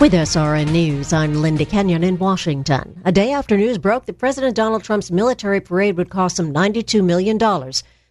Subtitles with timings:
[0.00, 3.02] With SRN News, I'm Linda Kenyon in Washington.
[3.04, 7.04] A day after news broke that President Donald Trump's military parade would cost him $92
[7.04, 7.36] million.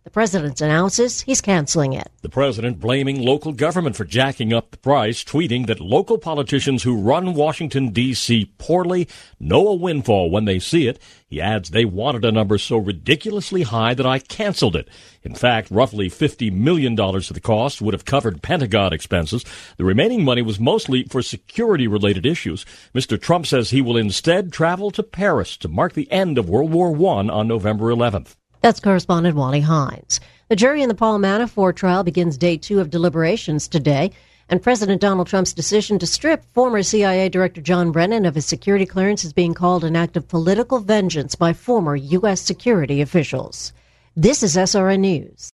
[0.07, 2.09] The president announces he's canceling it.
[2.21, 7.01] The president blaming local government for jacking up the price, tweeting that local politicians who
[7.01, 8.53] run Washington, D.C.
[8.57, 10.97] poorly know a windfall when they see it.
[11.27, 14.87] He adds they wanted a number so ridiculously high that I canceled it.
[15.23, 19.43] In fact, roughly $50 million of the cost would have covered Pentagon expenses.
[19.75, 22.65] The remaining money was mostly for security related issues.
[22.95, 23.21] Mr.
[23.21, 26.95] Trump says he will instead travel to Paris to mark the end of World War
[26.95, 28.35] I on November 11th.
[28.61, 30.19] That's correspondent Wally Hindes.
[30.49, 34.11] The jury in the Paul Manafort trial begins day two of deliberations today,
[34.49, 38.85] and President Donald Trump's decision to strip former CIA Director John Brennan of his security
[38.85, 42.41] clearance is being called an act of political vengeance by former U.S.
[42.41, 43.73] security officials.
[44.15, 45.49] This is SRN News.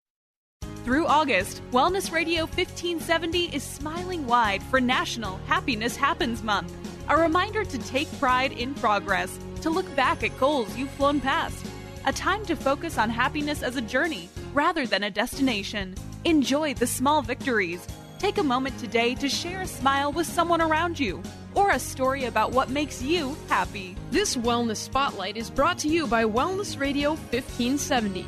[0.84, 6.74] Through August, Wellness Radio 1570 is smiling wide for National Happiness Happens Month.
[7.08, 11.66] A reminder to take pride in progress, to look back at goals you've flown past
[12.06, 15.96] a time to focus on happiness as a journey rather than a destination.
[16.26, 17.86] Enjoy the small victories.
[18.20, 21.22] Take a moment today to share a smile with someone around you
[21.56, 23.96] or a story about what makes you happy.
[24.12, 28.26] This Wellness Spotlight is brought to you by Wellness Radio 1570.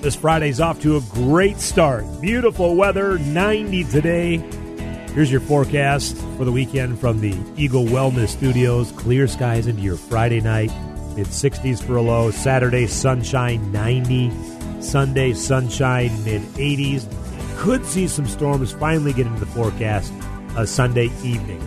[0.00, 2.04] This Friday's off to a great start.
[2.20, 4.36] Beautiful weather, 90 today.
[5.14, 8.90] Here's your forecast for the weekend from the Eagle Wellness Studios.
[8.90, 10.72] Clear skies into your Friday night.
[11.14, 12.32] Mid 60s for a low.
[12.32, 14.32] Saturday, sunshine, 90.
[14.82, 17.06] Sunday, sunshine, mid 80s.
[17.58, 20.12] Could see some storms finally get into the forecast
[20.56, 21.62] a Sunday evening.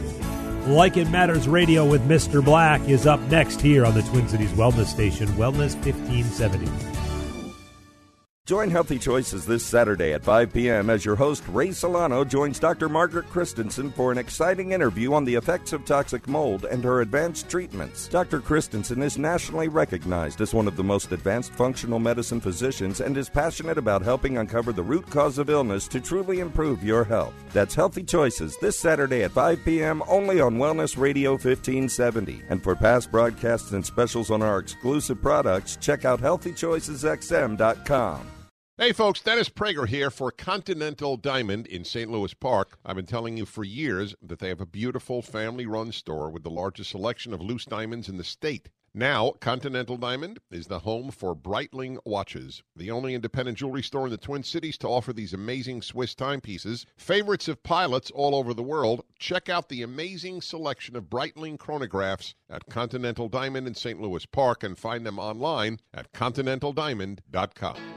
[0.67, 2.43] Like It Matters Radio with Mr.
[2.43, 6.96] Black is up next here on the Twin Cities Wellness Station, Wellness 1570.
[8.47, 10.89] Join Healthy Choices this Saturday at 5 p.m.
[10.89, 12.87] as your host, Ray Solano, joins Dr.
[12.87, 17.49] Margaret Christensen for an exciting interview on the effects of toxic mold and her advanced
[17.49, 18.07] treatments.
[18.07, 18.39] Dr.
[18.39, 23.27] Christensen is nationally recognized as one of the most advanced functional medicine physicians and is
[23.27, 27.33] passionate about helping uncover the root cause of illness to truly improve your health.
[27.51, 30.01] That's Healthy Choices this Saturday at 5 p.m.
[30.07, 32.43] only on Wellness Radio 1570.
[32.47, 38.36] And for past broadcasts and specials on our exclusive products, check out healthychoicesxm.com.
[38.79, 42.11] Hey folks, Dennis Prager here for Continental Diamond in St.
[42.11, 42.77] Louis Park.
[42.85, 46.43] I've been telling you for years that they have a beautiful family run store with
[46.43, 48.69] the largest selection of loose diamonds in the state.
[48.93, 54.11] Now, Continental Diamond is the home for Breitling watches, the only independent jewelry store in
[54.11, 58.61] the Twin Cities to offer these amazing Swiss timepieces, favorites of pilots all over the
[58.61, 59.03] world.
[59.17, 63.99] Check out the amazing selection of Breitling chronographs at Continental Diamond in St.
[63.99, 67.96] Louis Park and find them online at continentaldiamond.com.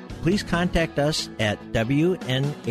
[0.21, 2.61] Please contact us at wnav-video.com.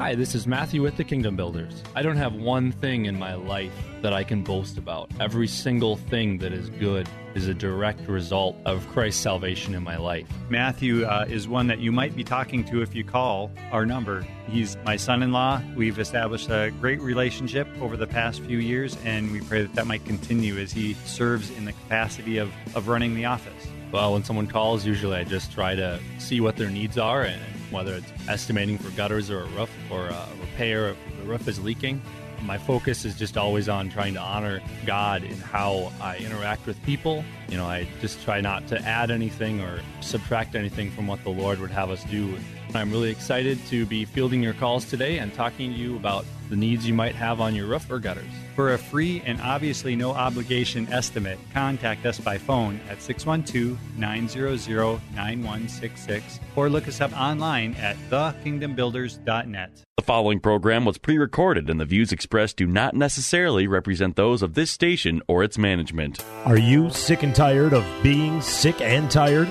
[0.00, 1.84] Hi, this is Matthew with the Kingdom Builders.
[1.94, 5.10] I don't have one thing in my life that I can boast about.
[5.20, 9.98] Every single thing that is good is a direct result of Christ's salvation in my
[9.98, 10.26] life.
[10.48, 14.26] Matthew uh, is one that you might be talking to if you call our number.
[14.48, 15.60] He's my son in law.
[15.76, 19.86] We've established a great relationship over the past few years, and we pray that that
[19.86, 23.66] might continue as he serves in the capacity of, of running the office.
[23.92, 27.42] Well, when someone calls, usually I just try to see what their needs are and
[27.70, 31.60] whether it's estimating for gutters or a roof or a repair if the roof is
[31.60, 32.00] leaking.
[32.42, 36.82] My focus is just always on trying to honor God in how I interact with
[36.84, 37.22] people.
[37.48, 41.30] You know, I just try not to add anything or subtract anything from what the
[41.30, 42.38] Lord would have us do.
[42.74, 46.56] I'm really excited to be fielding your calls today and talking to you about the
[46.56, 48.24] needs you might have on your roof or gutters.
[48.60, 55.00] For a free and obviously no obligation estimate, contact us by phone at 612 900
[55.14, 59.82] 9166 or look us up online at thekingdombuilders.net.
[59.96, 64.42] The following program was pre recorded, and the views expressed do not necessarily represent those
[64.42, 66.22] of this station or its management.
[66.44, 69.50] Are you sick and tired of being sick and tired?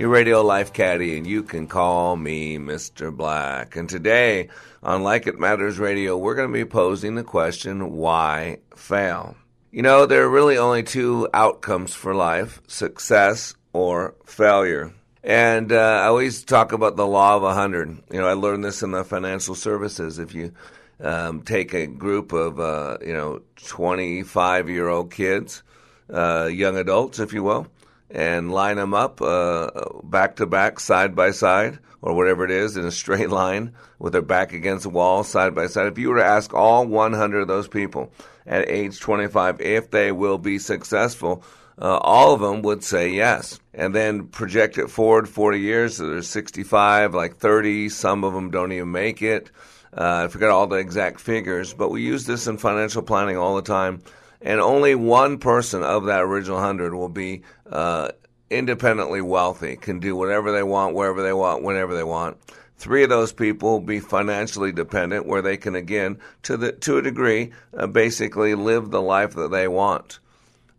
[0.00, 3.14] your radio life caddy, and you can call me Mr.
[3.14, 3.76] Black.
[3.76, 4.48] And today
[4.82, 9.36] on Like It Matters Radio, we're going to be posing the question why fail?
[9.70, 14.94] You know, there are really only two outcomes for life success or failure.
[15.22, 18.04] And uh, I always talk about the law of 100.
[18.10, 20.18] You know, I learned this in the financial services.
[20.18, 20.54] If you
[20.98, 25.62] um, take a group of, uh, you know, 25 year old kids,
[26.08, 27.66] uh, young adults, if you will,
[28.10, 29.70] and line them up uh,
[30.02, 34.12] back to back, side by side, or whatever it is, in a straight line with
[34.12, 35.86] their back against the wall, side by side.
[35.86, 38.12] If you were to ask all 100 of those people
[38.46, 41.44] at age 25 if they will be successful,
[41.80, 43.60] uh, all of them would say yes.
[43.72, 48.50] And then project it forward 40 years, so there's 65, like 30, some of them
[48.50, 49.50] don't even make it.
[49.96, 53.56] Uh, I forget all the exact figures, but we use this in financial planning all
[53.56, 54.02] the time
[54.42, 58.10] and only one person of that original hundred will be uh,
[58.50, 62.36] independently wealthy, can do whatever they want, wherever they want, whenever they want.
[62.76, 66.98] Three of those people will be financially dependent, where they can again, to the to
[66.98, 70.18] a degree, uh, basically live the life that they want.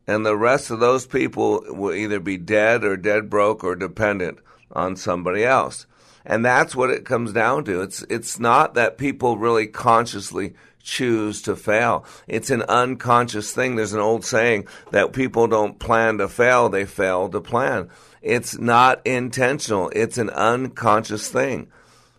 [0.08, 4.40] And the rest of those people will either be dead or dead broke or dependent
[4.72, 5.86] on somebody else.
[6.26, 7.82] And that's what it comes down to.
[7.82, 10.54] It's it's not that people really consciously
[10.84, 12.06] choose to fail.
[12.28, 13.76] It's an unconscious thing.
[13.76, 17.90] There's an old saying that people don't plan to fail, they fail to plan.
[18.22, 21.68] It's not intentional, it's an unconscious thing.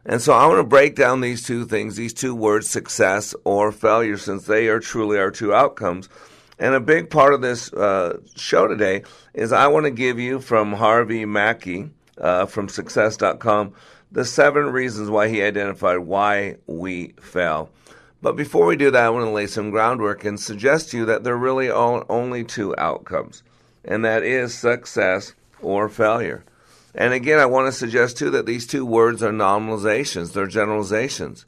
[0.05, 3.71] And so I want to break down these two things, these two words, success or
[3.71, 6.09] failure, since they are truly our two outcomes.
[6.59, 10.41] And a big part of this uh, show today is I want to give you
[10.41, 13.75] from Harvey Mackay uh, from success.com
[14.13, 17.71] the seven reasons why he identified why we fail.
[18.23, 21.05] But before we do that, I want to lay some groundwork and suggest to you
[21.07, 23.43] that there really are only two outcomes,
[23.85, 26.45] and that is success or failure.
[26.95, 31.47] And again, I want to suggest too that these two words are nominalizations, they're generalizations.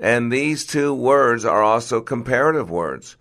[0.00, 3.16] And these two words are also comparative words.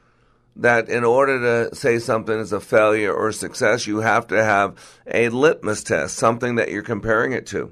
[0.56, 4.76] That in order to say something is a failure or success, you have to have
[5.06, 7.72] a litmus test, something that you're comparing it to.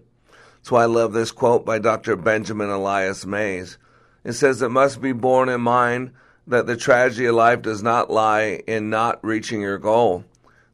[0.57, 2.15] That's why I love this quote by Dr.
[2.15, 3.77] Benjamin Elias Mays.
[4.23, 6.11] It says it must be borne in mind
[6.47, 10.25] that the tragedy of life does not lie in not reaching your goal.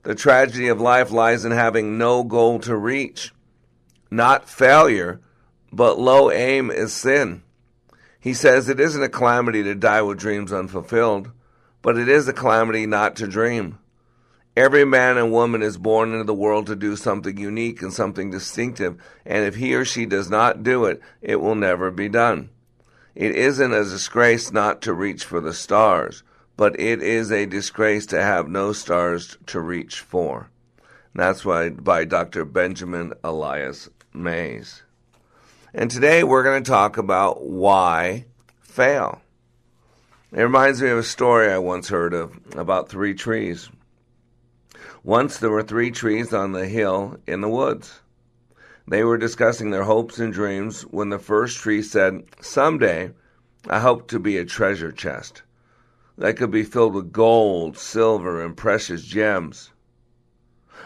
[0.03, 3.31] The tragedy of life lies in having no goal to reach.
[4.12, 5.21] Not failure,
[5.71, 7.41] but low aim is sin.
[8.19, 11.31] He says it isn't a calamity to die with dreams unfulfilled,
[11.81, 13.79] but it is a calamity not to dream.
[14.55, 18.29] Every man and woman is born into the world to do something unique and something
[18.29, 22.50] distinctive, and if he or she does not do it, it will never be done.
[23.15, 26.24] It isn't a disgrace not to reach for the stars,
[26.58, 30.50] but it is a disgrace to have no stars to reach for.
[31.13, 32.43] And that's why by Dr.
[32.43, 34.82] Benjamin Elias Mays.
[35.74, 38.25] And today we're going to talk about why
[38.62, 39.22] fail.
[40.32, 43.70] It reminds me of a story I once heard of about three trees.
[45.03, 48.00] Once there were three trees on the hill in the woods.
[48.87, 53.11] They were discussing their hopes and dreams when the first tree said, Someday
[53.67, 55.43] I hope to be a treasure chest
[56.17, 59.71] that could be filled with gold, silver, and precious gems.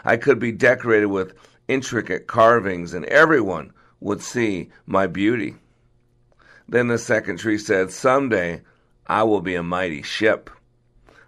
[0.04, 1.34] I could be decorated with
[1.66, 5.56] intricate carvings, and everyone would see my beauty.
[6.68, 8.62] Then the second tree said, Someday
[9.06, 10.50] I will be a mighty ship.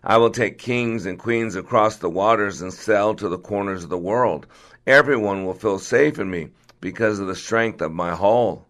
[0.02, 3.90] I will take kings and queens across the waters and sail to the corners of
[3.90, 4.46] the world.
[4.86, 6.48] Everyone will feel safe in me
[6.80, 8.66] because of the strength of my hull.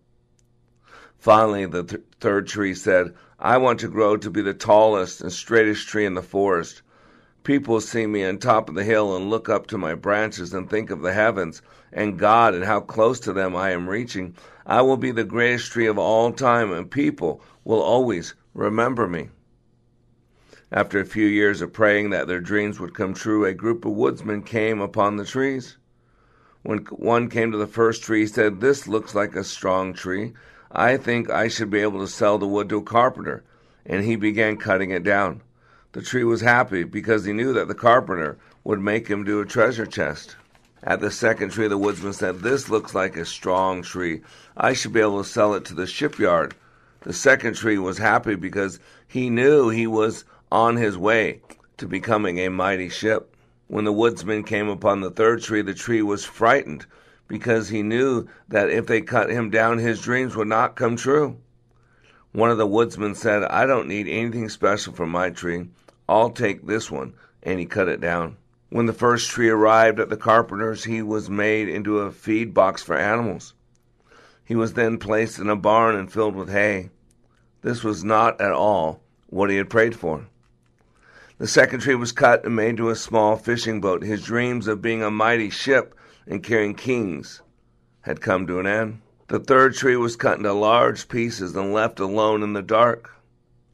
[1.18, 5.32] Finally, the th- third tree said, I want to grow to be the tallest and
[5.32, 6.82] straightest tree in the forest.
[7.44, 10.68] People see me on top of the hill and look up to my branches and
[10.68, 11.62] think of the heavens
[11.92, 14.34] and God and how close to them I am reaching.
[14.66, 19.28] I will be the greatest tree of all time, and people will always remember me.
[20.72, 23.92] After a few years of praying that their dreams would come true, a group of
[23.92, 25.76] woodsmen came upon the trees.
[26.62, 30.34] When one came to the first tree, he said, This looks like a strong tree.
[30.70, 33.42] I think I should be able to sell the wood to a carpenter.
[33.86, 35.40] And he began cutting it down.
[35.92, 39.46] The tree was happy because he knew that the carpenter would make him do a
[39.46, 40.36] treasure chest.
[40.82, 44.20] At the second tree, the woodsman said, This looks like a strong tree.
[44.56, 46.54] I should be able to sell it to the shipyard.
[47.00, 51.40] The second tree was happy because he knew he was on his way
[51.78, 53.34] to becoming a mighty ship.
[53.70, 56.86] When the woodsman came upon the third tree, the tree was frightened
[57.28, 61.36] because he knew that if they cut him down, his dreams would not come true.
[62.32, 65.68] One of the woodsmen said, I don't need anything special for my tree.
[66.08, 67.14] I'll take this one.
[67.44, 68.38] And he cut it down.
[68.70, 72.82] When the first tree arrived at the carpenter's, he was made into a feed box
[72.82, 73.54] for animals.
[74.44, 76.90] He was then placed in a barn and filled with hay.
[77.62, 80.26] This was not at all what he had prayed for.
[81.40, 84.02] The second tree was cut and made into a small fishing boat.
[84.02, 85.94] His dreams of being a mighty ship
[86.26, 87.40] and carrying kings
[88.02, 89.00] had come to an end.
[89.28, 93.10] The third tree was cut into large pieces and left alone in the dark.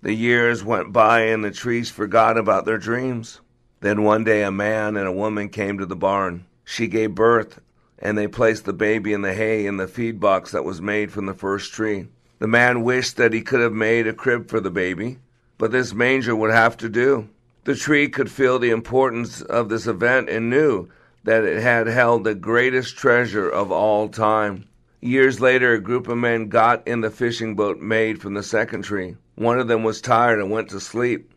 [0.01, 3.41] The years went by and the trees forgot about their dreams.
[3.81, 6.47] Then one day a man and a woman came to the barn.
[6.63, 7.61] She gave birth,
[7.99, 11.11] and they placed the baby in the hay in the feed box that was made
[11.11, 12.07] from the first tree.
[12.39, 15.19] The man wished that he could have made a crib for the baby,
[15.59, 17.29] but this manger would have to do.
[17.67, 20.89] The tree could feel the importance of this event and knew
[21.25, 24.67] that it had held the greatest treasure of all time.
[25.01, 28.83] Years later, a group of men got in the fishing boat made from the second
[28.83, 29.17] tree.
[29.35, 31.33] One of them was tired and went to sleep.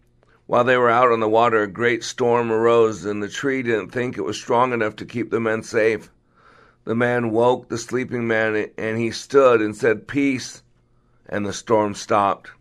[0.46, 3.90] While they were out on the water, a great storm arose, and the tree didn't
[3.90, 6.12] think it was strong enough to keep the men safe.
[6.84, 10.62] The man woke the sleeping man, and he stood and said, Peace,
[11.28, 12.52] and the storm stopped.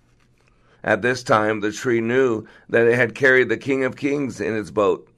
[0.84, 4.56] At this time, the tree knew that it had carried the King of Kings in
[4.56, 5.08] its boat.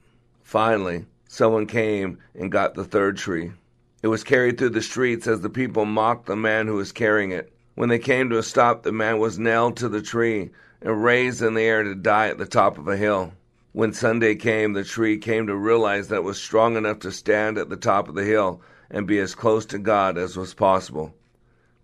[0.41, 3.51] Finally, someone came and got the third tree.
[4.01, 7.31] It was carried through the streets as the people mocked the man who was carrying
[7.31, 7.53] it.
[7.75, 10.49] When they came to a stop, the man was nailed to the tree
[10.81, 13.33] and raised in the air to die at the top of a hill.
[13.71, 17.57] When Sunday came, the tree came to realize that it was strong enough to stand
[17.57, 21.13] at the top of the hill and be as close to God as was possible,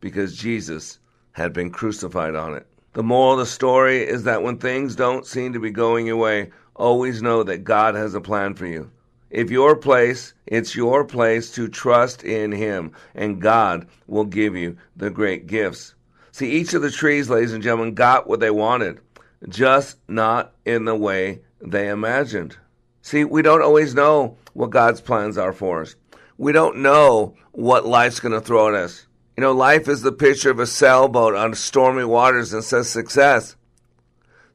[0.01, 0.99] because Jesus
[1.31, 2.67] had been crucified on it.
[2.97, 6.17] The moral of the story is that when things don't seem to be going your
[6.17, 8.89] way, always know that God has a plan for you.
[9.29, 14.77] If your place, it's your place to trust in Him, and God will give you
[14.95, 15.93] the great gifts.
[16.31, 18.99] See, each of the trees, ladies and gentlemen, got what they wanted,
[19.47, 22.57] just not in the way they imagined.
[23.03, 25.95] See, we don't always know what God's plans are for us.
[26.39, 29.06] We don't know what life's going to throw at us.
[29.37, 33.55] You know, life is the picture of a sailboat on stormy waters and says success.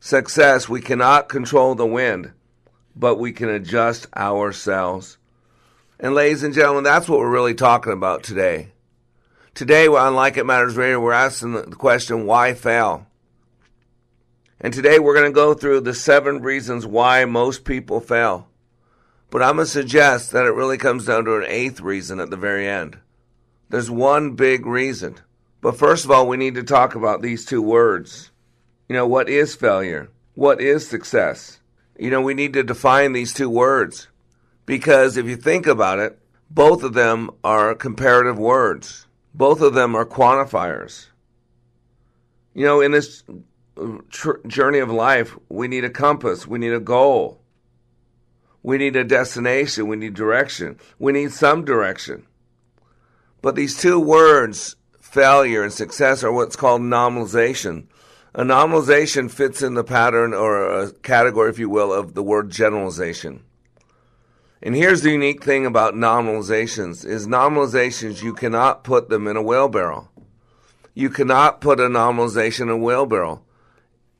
[0.00, 2.32] Success, we cannot control the wind
[2.94, 5.18] but we can adjust ourselves.
[5.98, 8.68] And, ladies and gentlemen, that's what we're really talking about today.
[9.54, 13.06] Today, on Like It Matters Radio, we're asking the question, why fail?
[14.60, 18.48] And today, we're going to go through the seven reasons why most people fail.
[19.30, 22.30] But I'm going to suggest that it really comes down to an eighth reason at
[22.30, 22.98] the very end.
[23.72, 25.16] There's one big reason.
[25.60, 28.30] But first of all, we need to talk about these two words.
[28.88, 30.10] You know, what is failure?
[30.34, 31.58] What is success?
[31.98, 34.08] you know, we need to define these two words
[34.66, 36.18] because if you think about it,
[36.50, 39.06] both of them are comparative words.
[39.34, 41.06] Both of them are quantifiers.
[42.54, 43.22] You know, in this
[44.10, 47.40] tr- journey of life, we need a compass, we need a goal,
[48.62, 52.26] we need a destination, we need direction, we need some direction.
[53.42, 57.88] But these two words, failure and success, are what's called nominalization.
[58.34, 62.50] A nominalization fits in the pattern or a category, if you will, of the word
[62.50, 63.42] generalization.
[64.62, 69.42] And here's the unique thing about nominalizations is nominalizations you cannot put them in a
[69.42, 70.08] wheelbarrow.
[70.94, 73.42] You cannot put a nominalization in a wheelbarrow.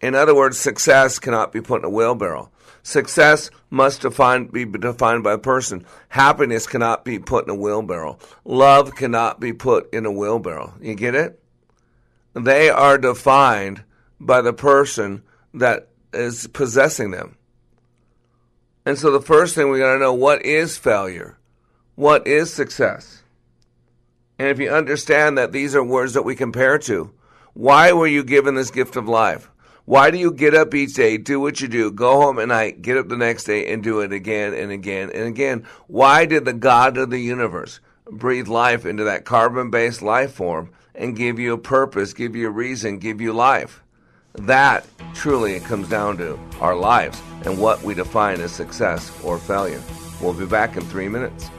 [0.01, 2.51] In other words, success cannot be put in a wheelbarrow.
[2.83, 5.87] Success must define, be defined by a person.
[6.09, 8.19] Happiness cannot be put in a wheelbarrow.
[8.45, 10.75] Love cannot be put in a wheelbarrow.
[10.81, 11.41] You get it?
[12.35, 13.85] They are defined
[14.19, 15.23] by the person
[15.55, 17.37] that is possessing them.
[18.85, 21.39] And so the first thing we got to know what is failure?
[21.95, 23.23] What is success?
[24.39, 27.13] And if you understand that these are words that we compare to,
[27.55, 29.51] why were you given this gift of life?
[29.85, 32.83] Why do you get up each day, do what you do, go home at night,
[32.83, 35.67] get up the next day, and do it again and again and again?
[35.89, 40.71] Why did the God of the universe breathe life into that carbon based life form
[40.95, 43.83] and give you a purpose, give you a reason, give you life?
[44.35, 49.83] That truly comes down to our lives and what we define as success or failure.
[50.21, 51.51] We'll be back in three minutes.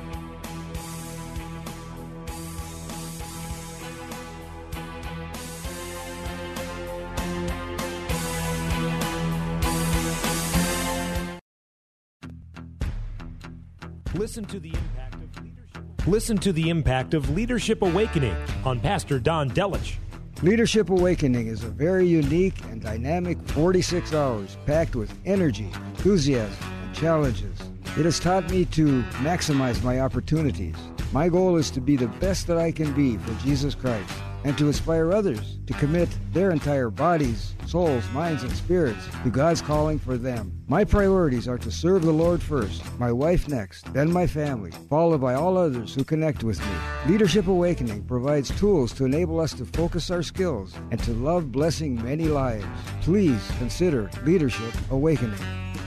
[14.15, 16.07] Listen to the impact of leadership.
[16.07, 19.95] Listen to the impact of Leadership Awakening on Pastor Don Delich.
[20.43, 26.95] Leadership Awakening is a very unique and dynamic 46 hours packed with energy, enthusiasm, and
[26.95, 27.59] challenges.
[27.97, 30.75] It has taught me to maximize my opportunities.
[31.11, 34.57] My goal is to be the best that I can be for Jesus Christ and
[34.57, 39.99] to inspire others to commit their entire bodies, souls, minds, and spirits to God's calling
[39.99, 40.51] for them.
[40.67, 45.21] My priorities are to serve the Lord first, my wife next, then my family, followed
[45.21, 46.75] by all others who connect with me.
[47.07, 52.01] Leadership Awakening provides tools to enable us to focus our skills and to love blessing
[52.01, 52.65] many lives.
[53.01, 55.39] Please consider Leadership Awakening.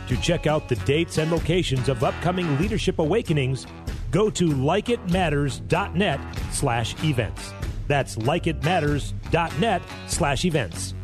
[0.08, 3.66] To check out the dates and locations of upcoming Leadership Awakenings,
[4.12, 6.20] go to likeitmatters.net
[6.52, 7.52] slash events.
[7.87, 10.95] That's likeitmatters.net slash events.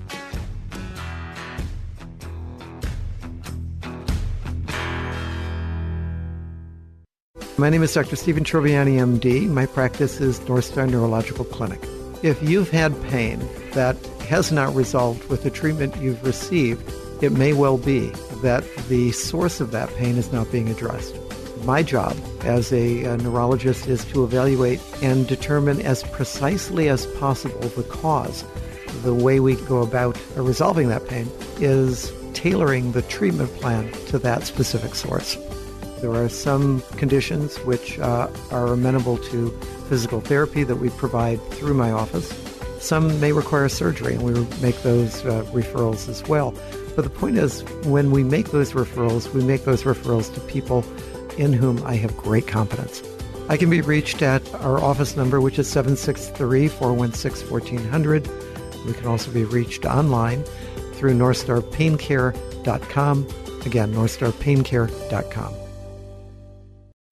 [7.58, 8.16] My name is Dr.
[8.16, 9.46] Stephen Troviani, MD.
[9.48, 11.80] My practice is North Star Neurological Clinic.
[12.22, 13.96] If you've had pain that
[14.28, 16.82] has not resolved with the treatment you've received,
[17.22, 18.08] it may well be
[18.42, 21.14] that the source of that pain is not being addressed.
[21.64, 27.60] My job as a, a, neurologist is to evaluate and determine as precisely as possible
[27.60, 28.44] the cause.
[29.02, 34.42] The way we go about resolving that pain is tailoring the treatment plan to that
[34.42, 35.36] specific source.
[36.00, 39.50] There are some conditions which uh, are amenable to
[39.88, 42.32] physical therapy that we provide through my office.
[42.80, 46.52] Some may require surgery, and we make those uh, referrals as well.
[46.96, 50.84] But the point is, when we make those referrals, we make those referrals to people
[51.38, 53.02] in whom I have great confidence.
[53.48, 58.28] I can be reached at our office number, which is 763 416 1400.
[58.86, 60.42] We can also be reached online
[60.94, 63.26] through NorthstarPainCare.com.
[63.66, 65.54] Again, NorthstarPainCare.com.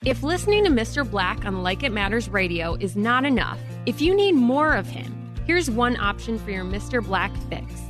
[0.05, 1.09] If listening to Mr.
[1.09, 5.15] Black on Like It Matters Radio is not enough, if you need more of him,
[5.47, 7.05] here's one option for your Mr.
[7.05, 7.90] Black fix.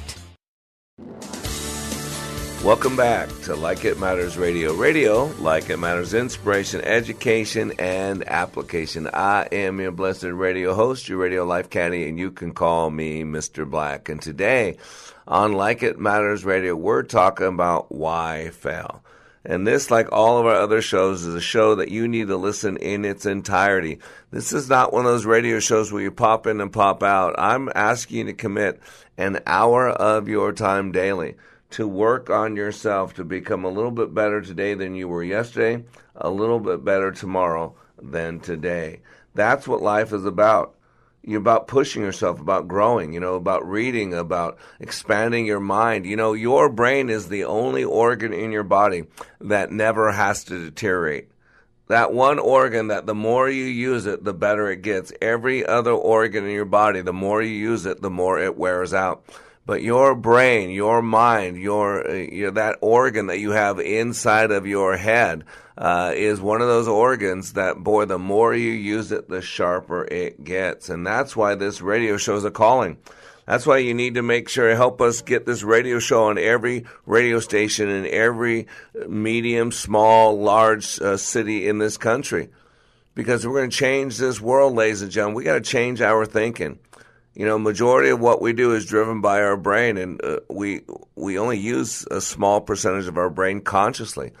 [2.63, 4.73] Welcome back to Like It Matters Radio.
[4.75, 9.09] Radio, like it matters, inspiration, education, and application.
[9.11, 13.23] I am your blessed radio host, your radio life caddy, and you can call me
[13.23, 13.67] Mr.
[13.67, 14.09] Black.
[14.09, 14.77] And today
[15.27, 19.03] on Like It Matters Radio, we're talking about why fail.
[19.43, 22.37] And this, like all of our other shows, is a show that you need to
[22.37, 23.99] listen in its entirety.
[24.29, 27.35] This is not one of those radio shows where you pop in and pop out.
[27.39, 28.79] I'm asking you to commit
[29.17, 31.35] an hour of your time daily
[31.71, 35.83] to work on yourself to become a little bit better today than you were yesterday,
[36.15, 38.99] a little bit better tomorrow than today.
[39.33, 40.75] That's what life is about.
[41.23, 46.05] You're about pushing yourself, about growing, you know, about reading, about expanding your mind.
[46.05, 49.03] You know, your brain is the only organ in your body
[49.39, 51.29] that never has to deteriorate.
[51.89, 55.11] That one organ that the more you use it, the better it gets.
[55.21, 58.93] Every other organ in your body, the more you use it, the more it wears
[58.93, 59.23] out
[59.65, 64.65] but your brain, your mind, your, uh, your that organ that you have inside of
[64.65, 65.43] your head
[65.77, 70.03] uh, is one of those organs that, boy, the more you use it, the sharper
[70.05, 72.97] it gets, and that's why this radio show is a calling.
[73.45, 76.37] That's why you need to make sure to help us get this radio show on
[76.37, 78.67] every radio station in every
[79.07, 82.49] medium, small, large uh, city in this country.
[83.13, 85.35] Because we're going to change this world, ladies and gentlemen.
[85.35, 86.79] We got to change our thinking.
[87.33, 90.81] You know, majority of what we do is driven by our brain, and uh, we
[91.15, 94.31] we only use a small percentage of our brain consciously.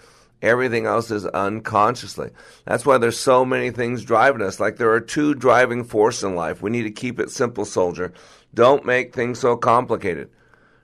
[0.41, 2.31] Everything else is unconsciously.
[2.65, 4.59] That's why there's so many things driving us.
[4.59, 6.61] Like there are two driving forces in life.
[6.61, 8.11] We need to keep it simple, soldier.
[8.53, 10.29] Don't make things so complicated.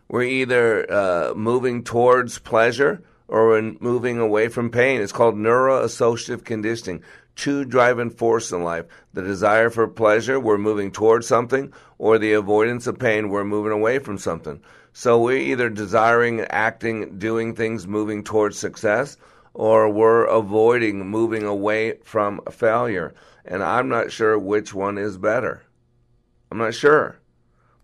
[0.08, 5.02] We're either uh, moving towards pleasure or moving away from pain.
[5.02, 7.04] It's called neuroassociative conditioning
[7.38, 12.34] two driving forces in life the desire for pleasure, we're moving towards something, or the
[12.34, 14.62] avoidance of pain, we're moving away from something.
[14.91, 19.15] So we're either desiring, acting, doing things, moving towards success,
[19.54, 23.13] or we're avoiding, moving away from failure.
[23.45, 25.63] And I'm not sure which one is better.
[26.52, 27.19] I'm not sure.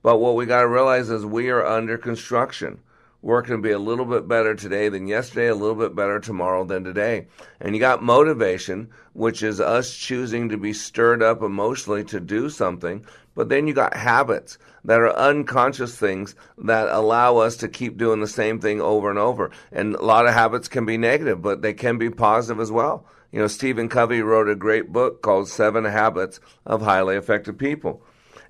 [0.01, 2.79] But what we got to realize is we are under construction
[3.23, 6.65] going to be a little bit better today than yesterday, a little bit better tomorrow
[6.65, 7.27] than today.
[7.61, 12.49] And you got motivation, which is us choosing to be stirred up emotionally to do
[12.49, 13.05] something.
[13.33, 18.19] But then you got habits that are unconscious things that allow us to keep doing
[18.19, 19.51] the same thing over and over.
[19.71, 23.05] And a lot of habits can be negative, but they can be positive as well.
[23.31, 28.03] You know, Stephen Covey wrote a great book called Seven Habits of Highly Effective People.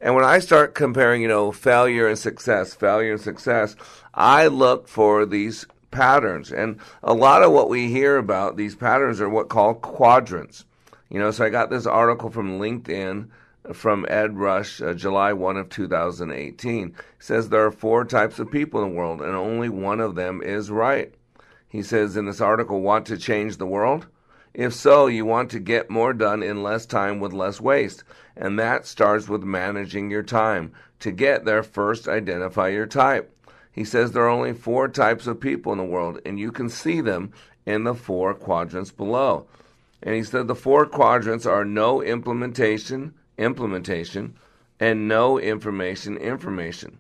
[0.04, 3.78] And when I start comparing, you know, failure and success, failure and success,
[4.14, 6.52] I look for these patterns.
[6.52, 10.66] And a lot of what we hear about these patterns are what called quadrants.
[11.10, 13.30] You know, so I got this article from LinkedIn
[13.72, 16.88] from Ed Rush, uh, July 1 of 2018.
[16.90, 20.16] He says there are four types of people in the world, and only one of
[20.16, 21.14] them is right.
[21.70, 24.08] He says in this article, Want to change the world?
[24.54, 28.04] If so, you want to get more done in less time with less waste.
[28.36, 30.72] And that starts with managing your time.
[31.02, 33.30] To get there, first identify your type.
[33.72, 36.70] He says there are only four types of people in the world, and you can
[36.70, 37.32] see them
[37.66, 39.48] in the four quadrants below.
[40.02, 44.36] And he said the four quadrants are no implementation, implementation,
[44.80, 46.98] and no information, information.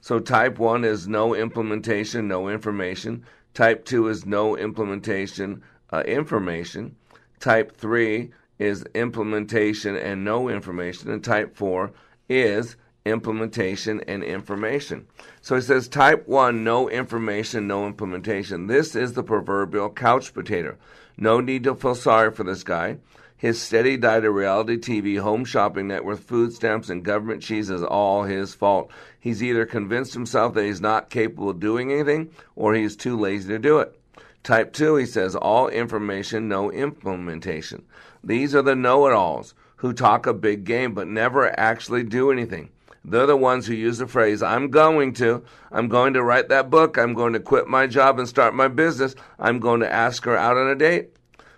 [0.00, 3.24] So type 1 is no implementation, no information.
[3.54, 6.96] Type 2 is no implementation, uh, information.
[7.40, 11.10] Type 3 is implementation and no information.
[11.10, 11.92] And type 4
[12.28, 15.06] is implementation and information.
[15.40, 18.66] So he says type 1, no information, no implementation.
[18.66, 20.76] This is the proverbial couch potato.
[21.16, 22.98] No need to feel sorry for this guy.
[23.38, 27.82] His steady diet of reality TV, home shopping network, food stamps, and government cheese is
[27.82, 28.90] all his fault.
[29.20, 33.48] He's either convinced himself that he's not capable of doing anything or he's too lazy
[33.48, 33.98] to do it.
[34.42, 37.84] Type 2, he says, all information, no implementation.
[38.22, 42.30] These are the know it alls who talk a big game but never actually do
[42.30, 42.70] anything.
[43.04, 45.44] They're the ones who use the phrase, I'm going to.
[45.70, 46.98] I'm going to write that book.
[46.98, 49.14] I'm going to quit my job and start my business.
[49.38, 51.10] I'm going to ask her out on a date.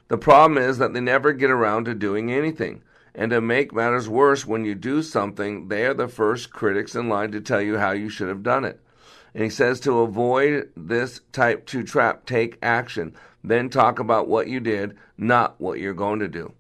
[0.08, 2.82] The problem is that they never get around to doing anything.
[3.14, 7.08] And to make matters worse, when you do something, they are the first critics in
[7.08, 8.80] line to tell you how you should have done it.
[9.38, 13.14] And he says to avoid this type 2 trap, take action.
[13.44, 16.54] Then talk about what you did, not what you're going to do.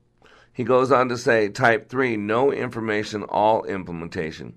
[0.52, 4.54] He goes on to say, type 3, no information, all implementation.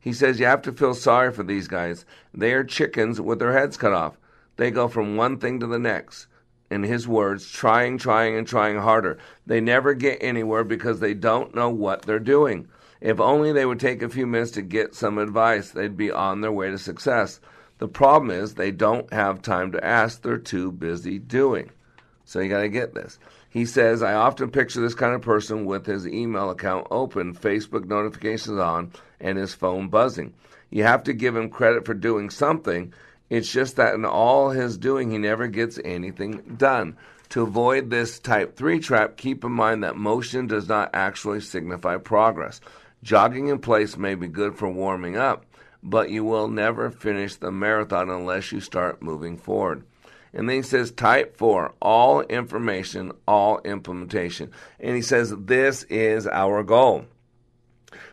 [0.00, 2.04] He says you have to feel sorry for these guys.
[2.34, 4.18] They are chickens with their heads cut off.
[4.56, 6.26] They go from one thing to the next.
[6.72, 9.18] In his words, trying, trying, and trying harder.
[9.46, 12.66] They never get anywhere because they don't know what they're doing.
[13.00, 16.40] If only they would take a few minutes to get some advice, they'd be on
[16.40, 17.38] their way to success.
[17.80, 21.70] The problem is they don't have time to ask, they're too busy doing.
[22.26, 23.18] So you got to get this.
[23.48, 27.86] He says, I often picture this kind of person with his email account open, Facebook
[27.86, 30.34] notifications on, and his phone buzzing.
[30.68, 32.92] You have to give him credit for doing something.
[33.30, 36.98] It's just that in all his doing, he never gets anything done.
[37.30, 41.96] To avoid this type 3 trap, keep in mind that motion does not actually signify
[41.96, 42.60] progress.
[43.02, 45.46] Jogging in place may be good for warming up,
[45.82, 49.84] but you will never finish the marathon unless you start moving forward.
[50.32, 54.52] And then he says, type four, all information, all implementation.
[54.78, 57.06] And he says, this is our goal.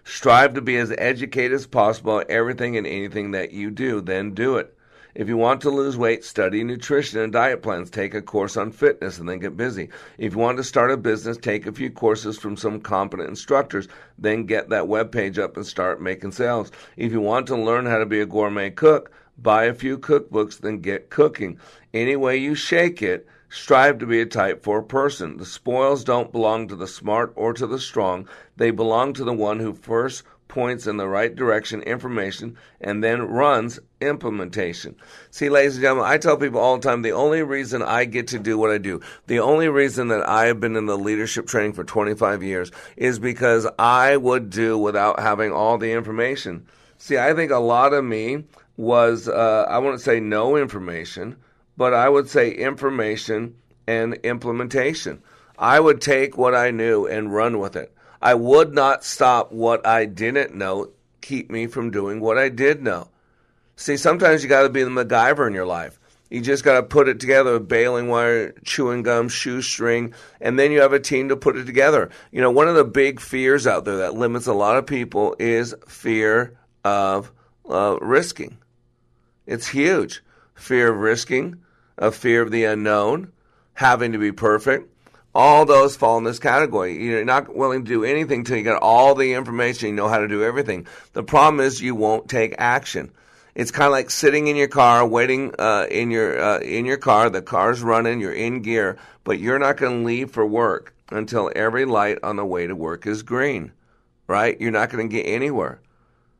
[0.03, 4.57] Strive to be as educated as possible everything and anything that you do, then do
[4.57, 4.76] it.
[5.17, 7.89] If you want to lose weight, study nutrition and diet plans.
[7.89, 9.89] Take a course on fitness and then get busy.
[10.19, 13.87] If you want to start a business, take a few courses from some competent instructors.
[14.19, 16.71] Then get that web page up and start making sales.
[16.97, 20.59] If you want to learn how to be a gourmet cook, buy a few cookbooks,
[20.59, 21.57] then get cooking.
[21.95, 25.37] Any way you shake it, strive to be a type 4 person.
[25.37, 28.29] The spoils don't belong to the smart or to the strong.
[28.57, 33.21] They belong to the one who first points in the right direction, information, and then
[33.21, 34.95] runs implementation.
[35.31, 38.27] See, ladies and gentlemen, I tell people all the time the only reason I get
[38.29, 41.47] to do what I do, the only reason that I have been in the leadership
[41.47, 46.67] training for 25 years is because I would do without having all the information.
[46.97, 51.35] See, I think a lot of me was, uh, I wouldn't say no information,
[51.75, 53.55] but I would say information
[53.87, 55.21] and implementation.
[55.57, 57.93] I would take what I knew and run with it.
[58.21, 62.81] I would not stop what I didn't know, keep me from doing what I did
[62.81, 63.09] know.
[63.75, 65.99] See, sometimes you got to be the MacGyver in your life.
[66.29, 70.71] You just got to put it together with baling wire, chewing gum, shoestring, and then
[70.71, 72.09] you have a team to put it together.
[72.31, 75.35] You know, one of the big fears out there that limits a lot of people
[75.39, 77.31] is fear of
[77.69, 78.57] uh, risking.
[79.45, 80.21] It's huge.
[80.55, 81.61] Fear of risking,
[81.97, 83.31] a fear of the unknown,
[83.73, 84.91] having to be perfect.
[85.37, 86.97] All those fall in this category.
[86.97, 90.17] You're not willing to do anything until you get all the information, you know how
[90.17, 90.87] to do everything.
[91.13, 93.11] The problem is you won't take action.
[93.53, 96.97] It's kind of like sitting in your car, waiting uh, in your uh, in your
[96.97, 97.29] car.
[97.29, 101.51] The car's running, you're in gear, but you're not going to leave for work until
[101.55, 103.73] every light on the way to work is green.
[104.25, 104.59] Right?
[104.59, 105.79] You're not going to get anywhere.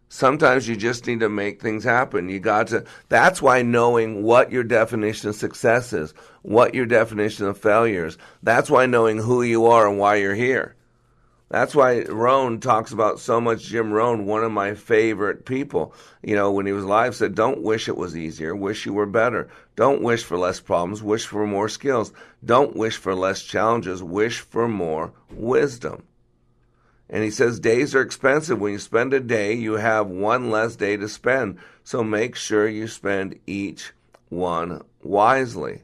[0.10, 2.30] Sometimes you just need to make things happen.
[2.30, 7.46] You got to, that's why knowing what your definition of success is, what your definition
[7.46, 10.76] of failure is, that's why knowing who you are and why you're here.
[11.50, 13.64] That's why Rohn talks about so much.
[13.64, 17.64] Jim Rohn, one of my favorite people, you know, when he was alive, said, Don't
[17.64, 19.48] wish it was easier, wish you were better.
[19.78, 22.12] Don't wish for less problems, wish for more skills.
[22.44, 26.04] Don't wish for less challenges, wish for more wisdom.
[27.10, 28.60] And he says days are expensive.
[28.60, 31.58] When you spend a day, you have one less day to spend.
[31.84, 33.94] So make sure you spend each
[34.30, 35.84] one wisely.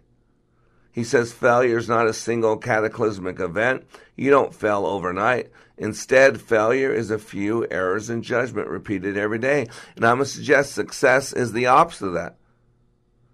[0.91, 3.86] He says failure is not a single cataclysmic event.
[4.15, 5.49] You don't fail overnight.
[5.77, 9.67] Instead, failure is a few errors in judgment repeated every day.
[9.95, 12.36] And I'm going to suggest success is the opposite of that.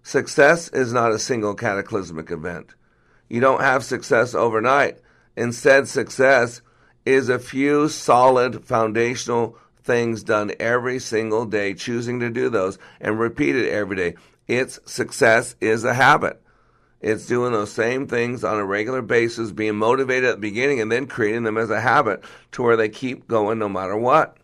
[0.02, 2.74] Success is not a single cataclysmic event.
[3.28, 4.98] You don't have success overnight.
[5.36, 6.62] Instead, success
[7.10, 13.18] is a few solid foundational things done every single day, choosing to do those and
[13.18, 14.14] repeat it every day.
[14.46, 16.40] Its success is a habit.
[17.00, 20.92] It's doing those same things on a regular basis, being motivated at the beginning and
[20.92, 24.36] then creating them as a habit to where they keep going no matter what.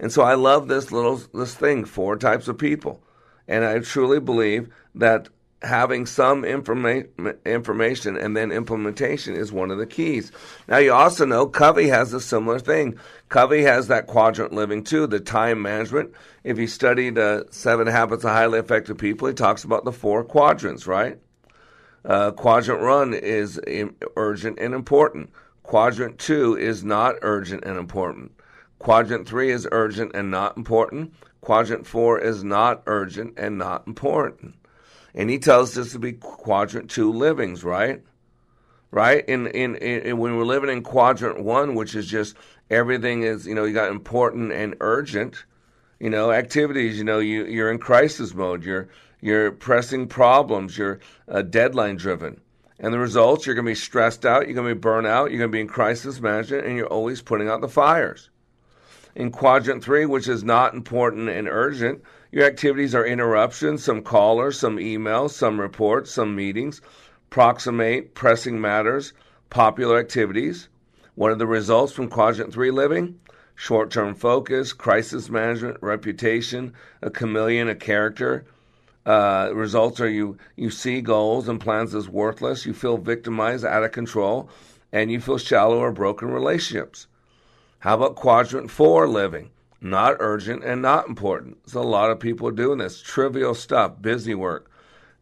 [0.00, 3.02] And so I love this little this thing, four types of people.
[3.46, 5.28] And I truly believe that
[5.62, 7.08] having some informa-
[7.44, 10.30] information and then implementation is one of the keys.
[10.68, 12.98] Now, you also know Covey has a similar thing.
[13.28, 16.12] Covey has that quadrant living too, the time management.
[16.44, 20.24] If you studied uh, Seven Habits of Highly Effective People, he talks about the four
[20.24, 21.18] quadrants, right?
[22.04, 23.60] Uh, quadrant one is
[24.16, 25.30] urgent and important.
[25.64, 28.32] Quadrant two is not urgent and important.
[28.78, 31.12] Quadrant three is urgent and not important.
[31.40, 34.54] Quadrant four is not urgent and not important.
[35.14, 38.02] And he tells us to be quadrant two livings, right?
[38.90, 39.24] Right?
[39.28, 42.36] In, in, in when we're living in quadrant one, which is just
[42.70, 45.44] everything is, you know, you got important and urgent,
[45.98, 48.88] you know, activities, you know, you, you're in crisis mode, you're,
[49.20, 52.40] you're pressing problems, you're uh, deadline driven.
[52.78, 55.30] And the results, you're going to be stressed out, you're going to be burnt out,
[55.30, 58.30] you're going to be in crisis management, and you're always putting out the fires.
[59.16, 64.58] In quadrant three, which is not important and urgent, your activities are interruptions, some callers,
[64.58, 66.80] some emails, some reports, some meetings,
[67.30, 69.12] proximate, pressing matters,
[69.50, 70.68] popular activities.
[71.14, 73.18] What are the results from quadrant three living?
[73.54, 78.44] Short term focus, crisis management, reputation, a chameleon, a character.
[79.04, 83.82] Uh, results are you you see goals and plans as worthless, you feel victimized, out
[83.82, 84.50] of control,
[84.92, 87.06] and you feel shallow or broken relationships.
[87.78, 89.50] How about quadrant four living?
[89.80, 91.58] Not urgent and not important.
[91.68, 94.70] So a lot of people doing this trivial stuff, busy work,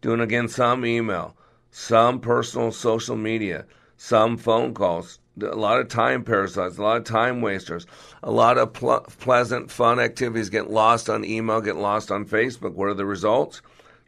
[0.01, 1.37] doing again some email,
[1.71, 3.67] some personal social media,
[3.97, 7.87] some phone calls, a lot of time parasites, a lot of time wasters,
[8.23, 12.73] a lot of pl- pleasant, fun activities get lost on email, get lost on Facebook.
[12.73, 13.61] What are the results?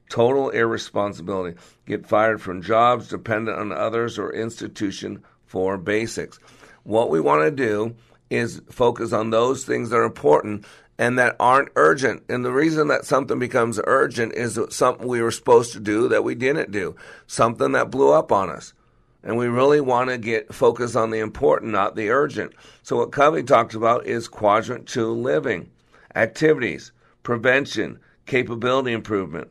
[0.08, 1.58] Total irresponsibility.
[1.86, 6.38] Get fired from jobs, dependent on others or institution for basics.
[6.84, 7.94] What we want to do
[8.30, 10.64] is focus on those things that are important
[10.98, 12.24] and that aren't urgent.
[12.28, 16.24] And the reason that something becomes urgent is something we were supposed to do that
[16.24, 18.72] we didn't do, something that blew up on us.
[19.22, 22.52] And we really want to get focused on the important, not the urgent.
[22.82, 25.70] So what Covey talks about is quadrant two living,
[26.14, 29.50] activities, prevention, capability improvement,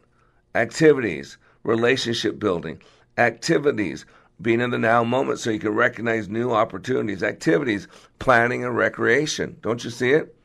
[0.55, 2.81] activities, relationship building,
[3.17, 4.05] activities,
[4.41, 7.87] being in the now moment so you can recognize new opportunities, activities,
[8.19, 9.57] planning, and recreation.
[9.61, 10.35] Don't you see it?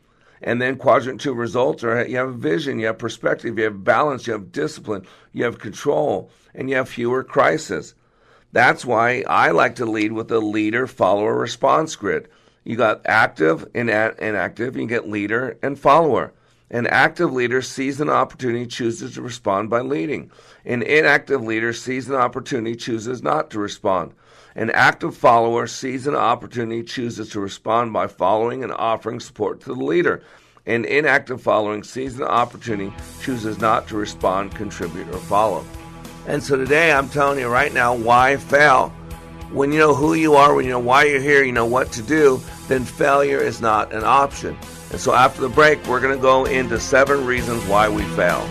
[0.42, 4.26] And then quadrant two results are you have vision, you have perspective, you have balance,
[4.26, 7.94] you have discipline, you have control, and you have fewer crises.
[8.50, 12.28] That's why I like to lead with a leader follower response grid.
[12.64, 16.32] You got active and inactive, you get leader and follower.
[16.72, 20.30] An active leader sees an opportunity, chooses to respond by leading.
[20.64, 24.14] An inactive leader sees an opportunity, chooses not to respond.
[24.54, 29.74] An active follower sees an opportunity, chooses to respond by following and offering support to
[29.74, 30.22] the leader.
[30.64, 35.66] An inactive following sees an opportunity, chooses not to respond, contribute, or follow.
[36.26, 38.88] And so today I'm telling you right now why fail.
[39.50, 41.92] When you know who you are, when you know why you're here, you know what
[41.92, 44.56] to do, then failure is not an option.
[44.92, 48.46] And so after the break, we're going to go into seven reasons why we fail.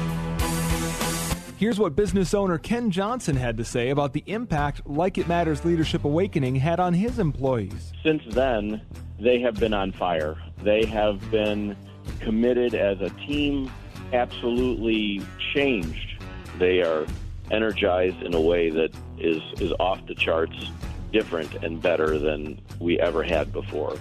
[1.58, 5.64] Here's what business owner Ken Johnson had to say about the impact Like It Matters
[5.64, 7.94] Leadership Awakening had on his employees.
[8.02, 8.82] Since then,
[9.20, 10.36] they have been on fire.
[10.64, 11.78] They have been
[12.20, 13.72] committed as a team,
[14.12, 15.22] absolutely
[15.54, 16.24] changed.
[16.58, 17.06] They are
[17.52, 20.72] energized in a way that is, is off the charts,
[21.14, 24.00] different and better than we ever had before.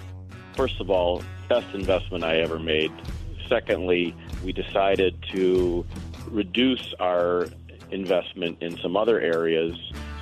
[0.55, 2.93] First of all, best investment I ever made.
[3.49, 5.85] Secondly, we decided to
[6.29, 7.47] reduce our
[7.91, 9.73] investment in some other areas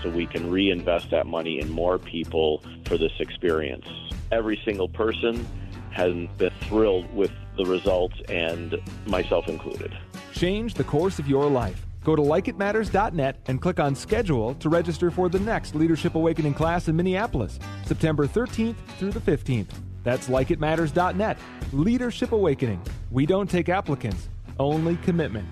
[0.01, 3.87] so we can reinvest that money in more people for this experience.
[4.31, 5.47] Every single person
[5.91, 9.95] has been thrilled with the results, and myself included.
[10.33, 11.85] Change the course of your life.
[12.03, 16.87] Go to likeitmatters.net and click on schedule to register for the next Leadership Awakening class
[16.87, 19.88] in Minneapolis, September 13th through the 15th.
[20.03, 21.37] That's likeitmatters.net.
[21.73, 22.81] Leadership Awakening.
[23.11, 25.47] We don't take applicants, only commitment.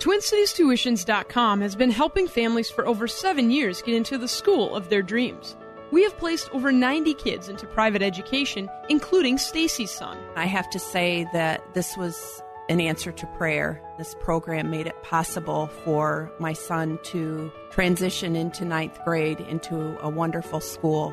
[0.00, 5.02] TwinCitiesTuitions.com has been helping families for over seven years get into the school of their
[5.02, 5.56] dreams.
[5.92, 10.16] We have placed over 90 kids into private education, including Stacy's son.
[10.36, 13.82] I have to say that this was an answer to prayer.
[13.98, 20.08] This program made it possible for my son to transition into ninth grade into a
[20.08, 21.12] wonderful school.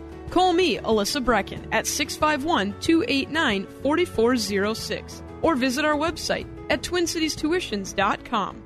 [0.31, 8.63] Call me, Alyssa Brecken, at 651 289 4406 or visit our website at twincitiestuitions.com.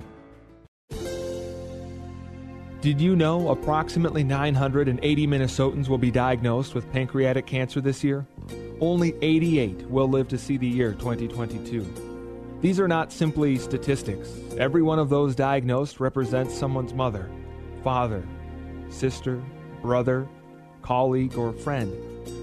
[2.81, 8.27] Did you know approximately 980 Minnesotans will be diagnosed with pancreatic cancer this year?
[8.79, 12.59] Only 88 will live to see the year 2022.
[12.61, 14.29] These are not simply statistics.
[14.59, 17.27] Every one of those diagnosed represents someone's mother,
[17.83, 18.23] father,
[18.89, 19.41] sister,
[19.81, 20.27] brother,
[20.85, 21.91] colleague, or friend.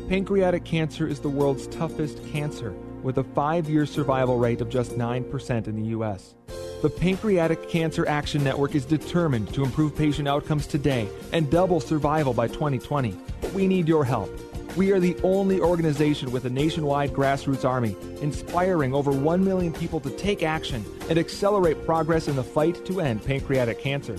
[0.09, 4.93] Pancreatic cancer is the world's toughest cancer with a five year survival rate of just
[4.93, 6.35] 9% in the U.S.
[6.83, 12.35] The Pancreatic Cancer Action Network is determined to improve patient outcomes today and double survival
[12.35, 13.17] by 2020.
[13.41, 14.29] But we need your help.
[14.77, 20.01] We are the only organization with a nationwide grassroots army, inspiring over 1 million people
[20.01, 24.17] to take action and accelerate progress in the fight to end pancreatic cancer.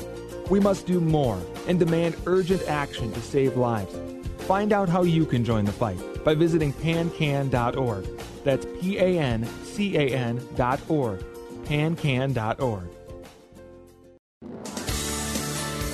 [0.50, 4.13] We must do more and demand urgent action to save lives.
[4.48, 8.06] Find out how you can join the fight by visiting pancan.org.
[8.44, 11.24] That's P A N C A N dot org.
[11.64, 12.90] Pancan.org.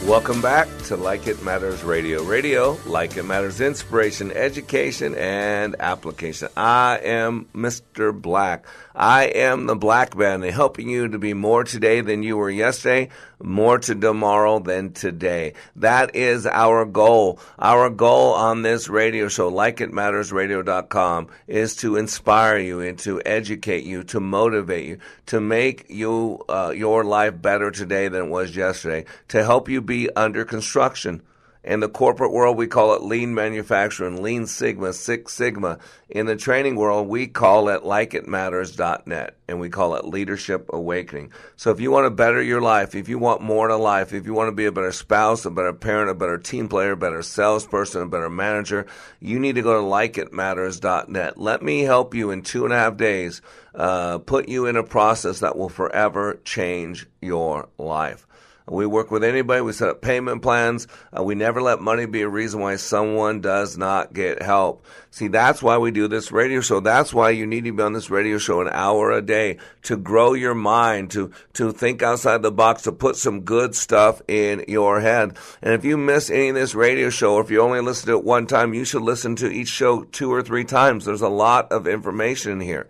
[0.06, 2.24] Welcome back to Like It Matters Radio.
[2.24, 6.48] Radio, like it matters, inspiration, education, and application.
[6.58, 8.20] I am Mr.
[8.20, 8.66] Black.
[8.96, 13.10] I am the Black Man, helping you to be more today than you were yesterday,
[13.42, 15.54] more to tomorrow than today.
[15.76, 17.40] That is our goal.
[17.58, 24.04] Our goal on this radio show, likeitmattersradio.com, is to inspire you and to educate you,
[24.04, 24.98] to motivate you,
[25.28, 29.82] to make you uh, your life better today than it was yesterday, to help you
[29.82, 31.22] be under construction.
[31.62, 35.78] In the corporate world, we call it lean manufacturing, lean sigma, six sigma.
[36.10, 41.34] In the training world, we call it likeitmatters.net and we call it leadership awakening.
[41.58, 44.26] So if you want to better your life, if you want more to life, if
[44.26, 46.98] you want to be a better spouse, a better parent, a better team player, a
[46.98, 48.86] better salesperson, a better manager,
[49.20, 51.38] you need to go to likeitmatters.net.
[51.38, 53.42] Let me help you in two and a half days,
[53.76, 58.26] uh, put you in a process that will forever change your life.
[58.70, 59.62] We work with anybody.
[59.62, 60.88] We set up payment plans.
[61.18, 64.86] Uh, we never let money be a reason why someone does not get help.
[65.12, 66.80] See, that's why we do this radio show.
[66.80, 69.98] That's why you need to be on this radio show an hour a day to
[69.98, 74.66] grow your mind, to, to think outside the box, to put some good stuff in
[74.68, 75.38] your head.
[75.62, 78.18] And if you miss any of this radio show, or if you only listen to
[78.18, 81.06] it one time, you should listen to each show two or three times.
[81.06, 82.88] There's a lot of information here.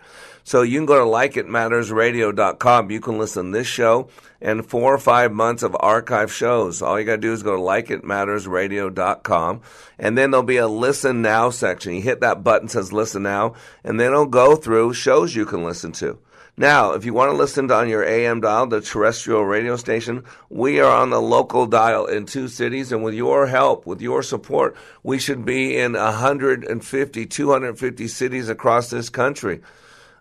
[0.50, 2.90] So you can go to likeitmattersradio.com.
[2.90, 4.10] You can listen to this show
[4.42, 6.82] and four or five months of archive shows.
[6.82, 9.62] All you got to do is go to likeitmattersradio.com
[10.00, 11.94] and then there'll be a listen now section.
[11.94, 15.64] You hit that button says listen now and then it'll go through shows you can
[15.64, 16.18] listen to.
[16.58, 20.24] Now, if you want to listen to on your AM dial, the terrestrial radio station,
[20.50, 24.24] we are on the local dial in two cities, and with your help, with your
[24.24, 29.62] support, we should be in 150, 250 cities across this country.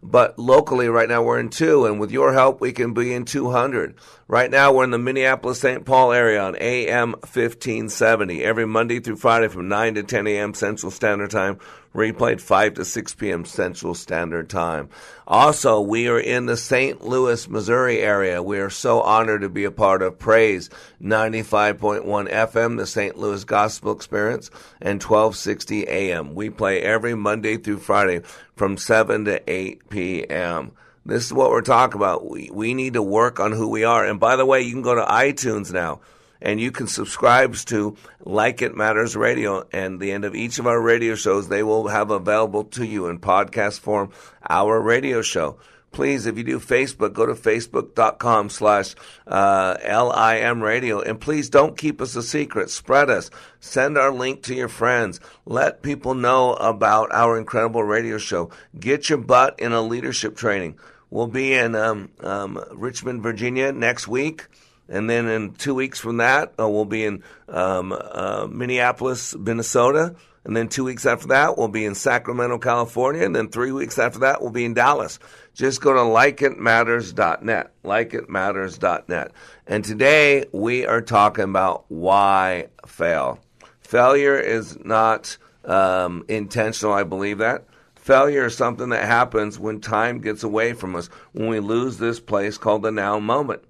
[0.02, 3.24] But locally, right now, we're in two, and with your help, we can be in
[3.24, 3.94] 200.
[4.30, 5.86] Right now, we're in the Minneapolis St.
[5.86, 10.52] Paul area on AM 1570 every Monday through Friday from 9 to 10 a.m.
[10.52, 11.58] Central Standard Time,
[11.94, 13.46] replayed 5 to 6 p.m.
[13.46, 14.90] Central Standard Time.
[15.26, 17.02] Also, we are in the St.
[17.02, 18.42] Louis, Missouri area.
[18.42, 20.68] We are so honored to be a part of Praise
[21.02, 23.16] 95.1 FM, the St.
[23.16, 24.50] Louis Gospel Experience,
[24.82, 26.34] and 1260 AM.
[26.34, 28.20] We play every Monday through Friday
[28.56, 30.72] from 7 to 8 p.m.
[31.08, 32.28] This is what we're talking about.
[32.28, 34.04] We, we need to work on who we are.
[34.04, 36.00] And by the way, you can go to iTunes now
[36.42, 39.66] and you can subscribe to Like It Matters Radio.
[39.72, 43.06] And the end of each of our radio shows, they will have available to you
[43.06, 44.12] in podcast form
[44.50, 45.58] our radio show.
[45.92, 48.94] Please, if you do Facebook, go to facebook.com slash
[49.26, 51.00] uh, LIM radio.
[51.00, 52.68] And please don't keep us a secret.
[52.68, 53.30] Spread us.
[53.60, 55.20] Send our link to your friends.
[55.46, 58.50] Let people know about our incredible radio show.
[58.78, 60.78] Get your butt in a leadership training.
[61.10, 64.46] We'll be in um, um, Richmond, Virginia next week.
[64.88, 70.16] And then in two weeks from that, uh, we'll be in um, uh, Minneapolis, Minnesota.
[70.44, 73.22] And then two weeks after that, we'll be in Sacramento, California.
[73.22, 75.18] And then three weeks after that, we'll be in Dallas.
[75.52, 79.32] Just go to likeitmatters.net, likeitmatters.net.
[79.66, 83.40] And today we are talking about why fail.
[83.80, 87.64] Failure is not um, intentional, I believe that.
[88.08, 92.20] Failure is something that happens when time gets away from us, when we lose this
[92.20, 93.62] place called the now moment.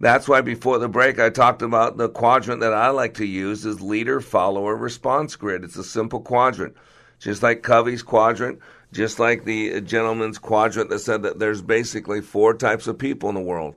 [0.00, 3.64] That's why before the break I talked about the quadrant that I like to use
[3.64, 5.62] is leader, follower, response grid.
[5.62, 6.76] It's a simple quadrant.
[7.20, 8.58] Just like Covey's quadrant,
[8.92, 13.36] just like the gentleman's quadrant that said that there's basically four types of people in
[13.36, 13.76] the world.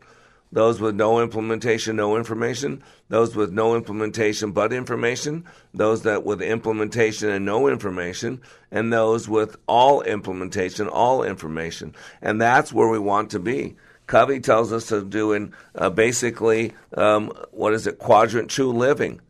[0.52, 2.84] Those with no implementation, no information.
[3.08, 5.45] Those with no implementation but information.
[5.74, 8.41] Those that with implementation and no information.
[8.70, 11.95] And those with all implementation, all information.
[12.22, 13.76] And that's where we want to be.
[14.08, 19.22] Covey tells us to do in uh, basically um, what is it, quadrant two living,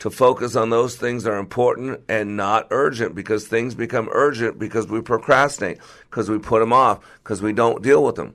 [0.00, 4.58] to focus on those things that are important and not urgent because things become urgent
[4.58, 5.78] because we procrastinate,
[6.10, 8.34] because we put them off, because we don't deal with them.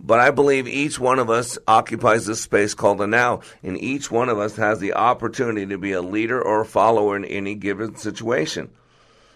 [0.00, 4.10] But I believe each one of us occupies this space called the now, and each
[4.10, 7.56] one of us has the opportunity to be a leader or a follower in any
[7.56, 8.70] given situation.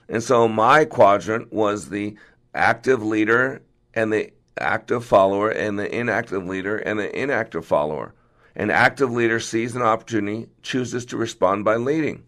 [0.09, 2.17] And so my quadrant was the
[2.55, 3.63] active leader
[3.95, 8.15] and the active follower and the inactive leader and the inactive follower.
[8.55, 12.23] An active leader sees an opportunity, chooses to respond by leading.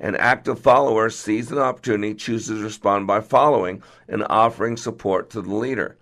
[0.00, 5.42] An active follower sees an opportunity, chooses to respond by following and offering support to
[5.42, 5.97] the leader.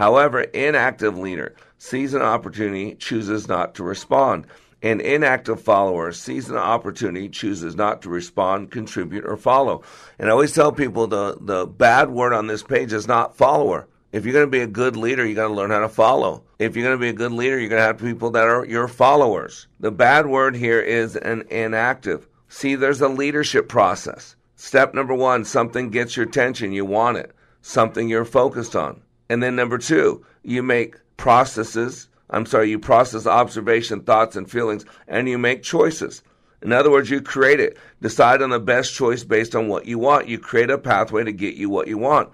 [0.00, 4.46] However, inactive leader sees an opportunity, chooses not to respond.
[4.80, 9.82] An inactive follower sees an opportunity, chooses not to respond, contribute, or follow.
[10.18, 13.88] And I always tell people the, the bad word on this page is not follower.
[14.10, 16.44] If you're going to be a good leader, you got to learn how to follow.
[16.58, 18.64] If you're going to be a good leader, you're going to have people that are
[18.64, 19.66] your followers.
[19.80, 22.26] The bad word here is an inactive.
[22.48, 24.34] See, there's a leadership process.
[24.56, 26.72] Step number one, something gets your attention.
[26.72, 27.32] You want it.
[27.60, 29.02] Something you're focused on.
[29.30, 32.08] And then number two, you make processes.
[32.30, 36.22] I'm sorry, you process observation, thoughts, and feelings, and you make choices.
[36.62, 37.78] In other words, you create it.
[38.02, 40.26] Decide on the best choice based on what you want.
[40.26, 42.30] You create a pathway to get you what you want.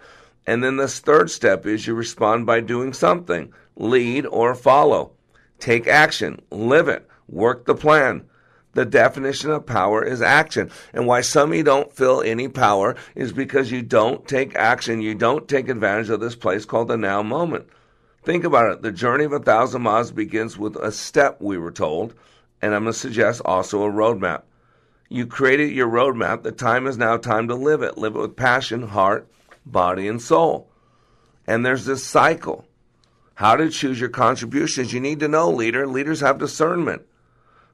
[0.46, 5.12] And then this third step is you respond by doing something lead or follow.
[5.58, 8.24] Take action, live it, work the plan.
[8.76, 10.70] The definition of power is action.
[10.92, 15.00] And why some of you don't feel any power is because you don't take action.
[15.00, 17.70] You don't take advantage of this place called the now moment.
[18.22, 18.82] Think about it.
[18.82, 22.12] The journey of a thousand miles begins with a step, we were told,
[22.60, 24.42] and I'm going to suggest also a roadmap.
[25.08, 26.42] You created your roadmap.
[26.42, 27.96] The time is now time to live it.
[27.96, 29.26] Live it with passion, heart,
[29.64, 30.68] body, and soul.
[31.46, 32.66] And there's this cycle.
[33.36, 34.92] How to choose your contributions.
[34.92, 35.86] You need to know, leader.
[35.86, 37.06] Leaders have discernment.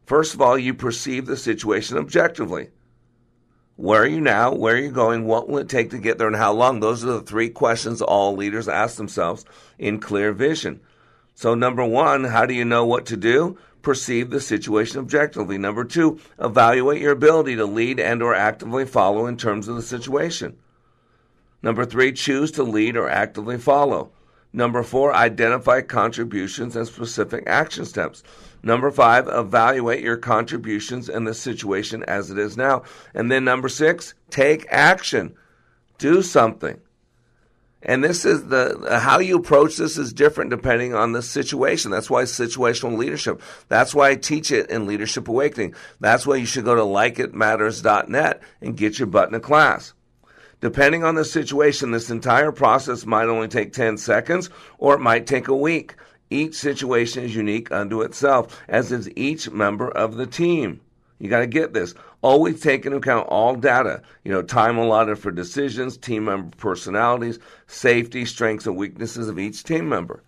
[0.04, 2.70] First of all, you perceive the situation objectively.
[3.76, 4.54] Where are you now?
[4.54, 5.24] Where are you going?
[5.24, 6.80] What will it take to get there and how long?
[6.80, 9.44] Those are the three questions all leaders ask themselves
[9.78, 10.80] in clear vision.
[11.34, 13.58] So, number one, how do you know what to do?
[13.80, 15.58] Perceive the situation objectively.
[15.58, 19.82] Number two, evaluate your ability to lead and or actively follow in terms of the
[19.82, 20.58] situation.
[21.62, 24.12] Number three, choose to lead or actively follow.
[24.52, 28.22] Number four, identify contributions and specific action steps.
[28.62, 32.82] Number five, evaluate your contributions and the situation as it is now.
[33.14, 35.34] And then number six, take action.
[35.98, 36.80] Do something.
[37.84, 41.90] And this is the how you approach this is different depending on the situation.
[41.90, 43.42] That's why situational leadership.
[43.68, 45.74] That's why I teach it in Leadership Awakening.
[45.98, 49.94] That's why you should go to likeitmatters.net and get your butt in a class.
[50.60, 54.48] Depending on the situation, this entire process might only take 10 seconds
[54.78, 55.96] or it might take a week.
[56.32, 60.80] Each situation is unique unto itself, as is each member of the team.
[61.18, 61.94] You got to get this.
[62.22, 67.38] Always take into account all data, you know, time allotted for decisions, team member personalities,
[67.66, 70.22] safety, strengths, and weaknesses of each team member.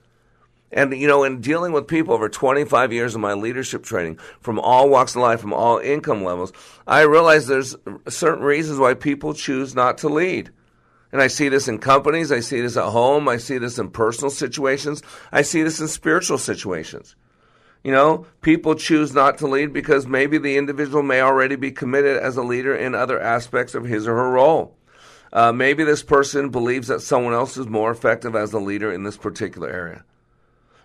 [0.71, 4.59] And, you know, in dealing with people over 25 years of my leadership training from
[4.59, 6.53] all walks of life, from all income levels,
[6.87, 7.77] I realize there's
[8.09, 10.51] certain reasons why people choose not to lead.
[11.15, 13.91] And I see this in companies, I see this at home, I see this in
[13.91, 15.01] personal situations,
[15.31, 17.15] I see this in spiritual situations.
[17.85, 22.17] You know, people choose not to lead because maybe the individual may already be committed
[22.17, 24.77] as a leader in other aspects of his or her role.
[25.33, 29.05] Uh, maybe this person believes that someone else is more effective as a leader in
[29.05, 30.03] this particular area.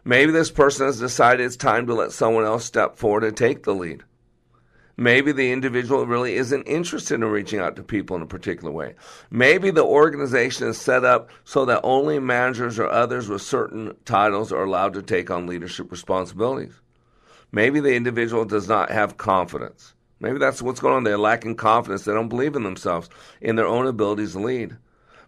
[0.06, 3.64] Maybe this person has decided it's time to let someone else step forward and take
[3.64, 4.04] the lead.
[5.00, 8.96] Maybe the individual really isn't interested in reaching out to people in a particular way.
[9.32, 14.52] Maybe the organization is set up so that only managers or others with certain titles
[14.52, 16.82] are allowed to take on leadership responsibilities.
[17.54, 19.94] Maybe the individual does not have confidence.
[20.20, 21.06] Maybe that's what's going on.
[21.06, 22.04] They're lacking confidence.
[22.04, 24.76] They don't believe in themselves, in their own abilities to lead.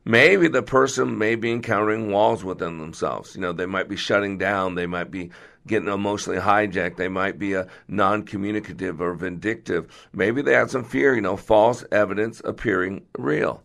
[0.03, 3.35] Maybe the person may be encountering walls within themselves.
[3.35, 4.75] You know, they might be shutting down.
[4.75, 5.29] They might be
[5.67, 6.97] getting emotionally hijacked.
[6.97, 10.09] They might be a non-communicative or vindictive.
[10.11, 13.61] Maybe they have some fear, you know, false evidence appearing real.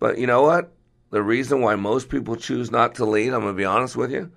[0.00, 0.72] But you know what?
[1.10, 4.10] The reason why most people choose not to lead, I'm going to be honest with
[4.10, 4.32] you,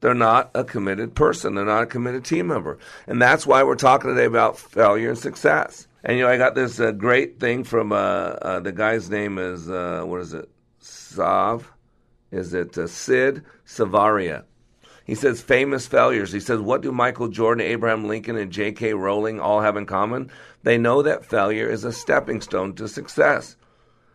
[0.00, 1.54] they're not a committed person.
[1.54, 2.78] They're not a committed team member.
[3.06, 5.88] And that's why we're talking today about failure and success.
[6.04, 9.38] And you know, I got this uh, great thing from uh, uh, the guy's name
[9.38, 10.50] is uh, what is it?
[10.78, 11.72] Sav?
[12.30, 14.44] Is it uh, Sid Savara?
[15.06, 16.32] He says famous failures.
[16.32, 18.94] He says, what do Michael Jordan, Abraham Lincoln, and J.K.
[18.94, 20.30] Rowling all have in common?
[20.62, 23.56] They know that failure is a stepping stone to success.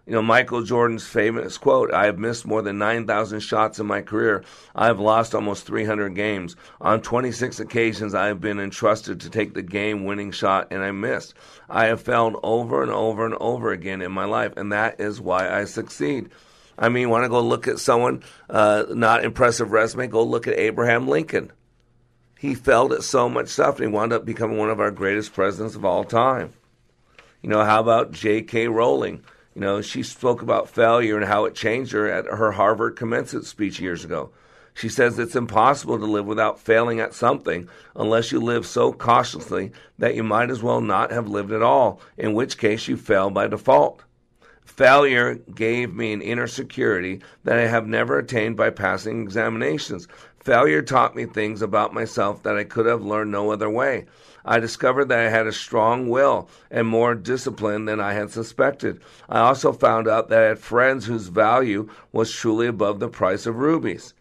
[0.09, 4.01] You know, Michael Jordan's famous quote I have missed more than 9,000 shots in my
[4.01, 4.43] career.
[4.73, 6.55] I have lost almost 300 games.
[6.81, 10.89] On 26 occasions, I have been entrusted to take the game winning shot and I
[10.89, 11.35] missed.
[11.69, 15.21] I have failed over and over and over again in my life, and that is
[15.21, 16.31] why I succeed.
[16.75, 20.57] I mean, want to go look at someone, uh, not impressive resume, go look at
[20.57, 21.51] Abraham Lincoln.
[22.39, 25.33] He failed at so much stuff and he wound up becoming one of our greatest
[25.33, 26.53] presidents of all time.
[27.43, 28.69] You know, how about J.K.
[28.69, 29.23] Rowling?
[29.55, 33.45] You know, she spoke about failure and how it changed her at her Harvard commencement
[33.45, 34.31] speech years ago.
[34.73, 39.71] She says it's impossible to live without failing at something unless you live so cautiously
[39.97, 43.29] that you might as well not have lived at all, in which case you fail
[43.29, 44.03] by default.
[44.63, 50.07] Failure gave me an inner security that I have never attained by passing examinations.
[50.39, 54.05] Failure taught me things about myself that I could have learned no other way.
[54.45, 59.01] I discovered that I had a strong will and more discipline than I had suspected.
[59.27, 63.45] I also found out that I had friends whose value was truly above the price
[63.45, 64.13] of rubies.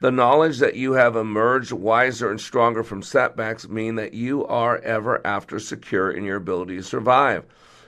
[0.00, 4.78] The knowledge that you have emerged wiser and stronger from setbacks mean that you are
[4.78, 7.44] ever after secure in your ability to survive.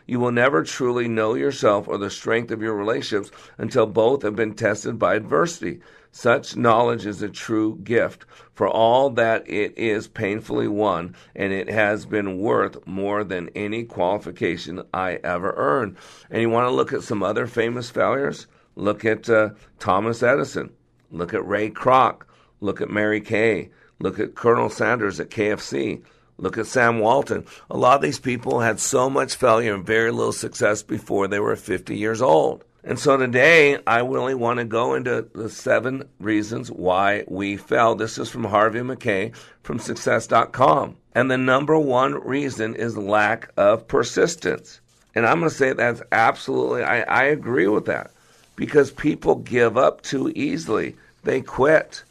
[0.07, 4.35] You will never truly know yourself or the strength of your relationships until both have
[4.35, 5.83] been tested by adversity.
[6.13, 11.71] Such knowledge is a true gift, for all that it is painfully won, and it
[11.71, 15.97] has been worth more than any qualification I ever earned.
[16.29, 18.49] And you want to look at some other famous failures?
[18.75, 20.71] Look at uh, Thomas Edison.
[21.13, 22.23] Look at Ray Kroc.
[22.61, 23.71] Look at Mary Kay.
[24.01, 26.03] Look at Colonel Sanders at KFC.
[26.39, 27.45] Look at Sam Walton.
[27.71, 31.39] A lot of these people had so much failure and very little success before they
[31.39, 32.65] were 50 years old.
[32.83, 37.95] And so today, I really want to go into the seven reasons why we fell.
[37.95, 40.97] This is from Harvey Mackay from Success.com.
[41.15, 44.81] And the number one reason is lack of persistence.
[45.15, 48.13] And I'm going to say that's absolutely, I, I agree with that
[48.57, 50.97] because people give up too easily.
[51.25, 52.03] They quit.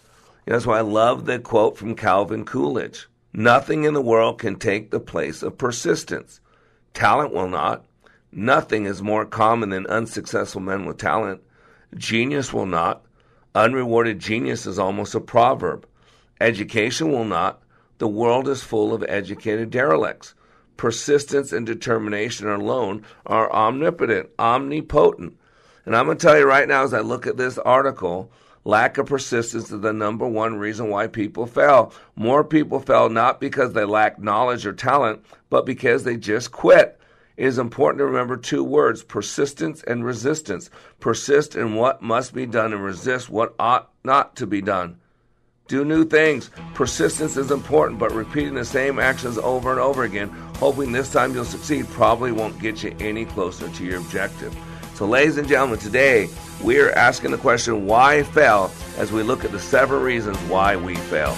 [0.46, 3.08] You know, that's why I love the quote from Calvin Coolidge.
[3.34, 6.42] Nothing in the world can take the place of persistence.
[6.94, 7.86] Talent will not.
[8.32, 11.42] Nothing is more common than unsuccessful men with talent.
[11.96, 13.04] Genius will not.
[13.56, 15.88] Unrewarded genius is almost a proverb.
[16.40, 17.62] Education will not.
[17.98, 20.36] The world is full of educated derelicts.
[20.78, 25.38] Persistence and determination alone are omnipotent, omnipotent.
[25.86, 28.32] And I'm going to tell you right now, as I look at this article,
[28.64, 31.92] lack of persistence is the number one reason why people fail.
[32.16, 36.99] More people fail not because they lack knowledge or talent, but because they just quit.
[37.40, 40.70] It is important to remember two words persistence and resistance.
[41.00, 44.98] Persist in what must be done and resist what ought not to be done.
[45.70, 46.52] Do new things.
[46.74, 50.28] Persistence is important, but repeating the same actions over and over again,
[50.58, 54.54] hoping this time you'll succeed, probably won't get you any closer to your objective.
[54.96, 56.28] So, ladies and gentlemen, today
[56.62, 60.76] we are asking the question why fail as we look at the seven reasons why
[60.76, 61.38] we fail.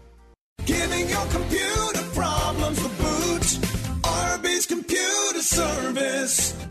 [5.61, 6.70] Service.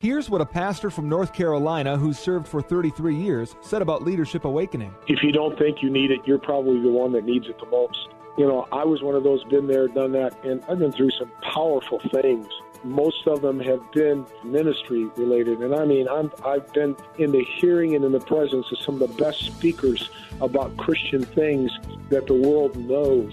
[0.00, 4.44] Here's what a pastor from North Carolina who served for 33 years said about Leadership
[4.44, 4.94] Awakening.
[5.08, 7.64] If you don't think you need it, you're probably the one that needs it the
[7.70, 8.10] most.
[8.36, 11.12] You know, I was one of those, been there, done that, and I've been through
[11.12, 12.46] some powerful things.
[12.84, 17.42] Most of them have been ministry related, and I mean, I'm, I've been in the
[17.56, 20.10] hearing and in the presence of some of the best speakers
[20.42, 21.72] about Christian things
[22.10, 23.32] that the world knows.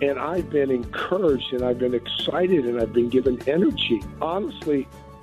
[0.00, 4.02] And I've been encouraged, and I've been excited, and I've been given energy.
[4.22, 4.88] Honestly,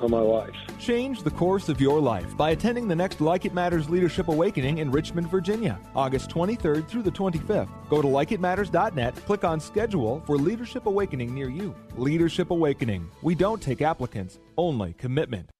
[0.00, 0.54] on my life.
[0.78, 4.78] Change the course of your life by attending the next Like It Matters Leadership Awakening
[4.78, 7.68] in Richmond, Virginia, August 23rd through the 25th.
[7.88, 11.74] Go to likeitmatters.net, click on schedule for Leadership Awakening near you.
[11.96, 13.08] Leadership Awakening.
[13.22, 15.50] We don't take applicants, only commitment.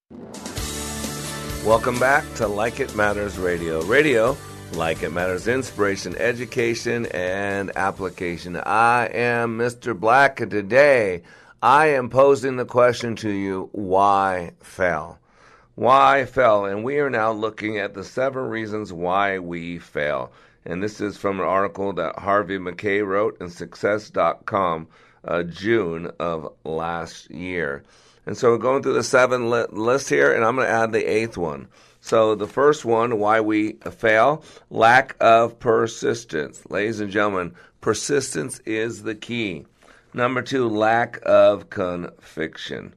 [1.65, 3.83] Welcome back to Like It Matters Radio.
[3.83, 4.37] Radio,
[4.73, 8.57] like it matters, inspiration, education, and application.
[8.57, 9.99] I am Mr.
[9.99, 11.23] Black, today
[11.63, 15.19] I am posing the question to you why fail?
[15.75, 16.65] Why fail?
[16.65, 20.31] And we are now looking at the seven reasons why we fail.
[20.65, 24.87] And this is from an article that Harvey Mackay wrote in Success.com,
[25.25, 27.83] uh, June of last year.
[28.25, 30.93] And so we're going through the seven li- list here, and I'm going to add
[30.93, 31.67] the eighth one.
[32.01, 36.63] So the first one, why we fail, lack of persistence.
[36.71, 39.67] Ladies and gentlemen, persistence is the key.
[40.19, 42.93] Number two, lack of conviction.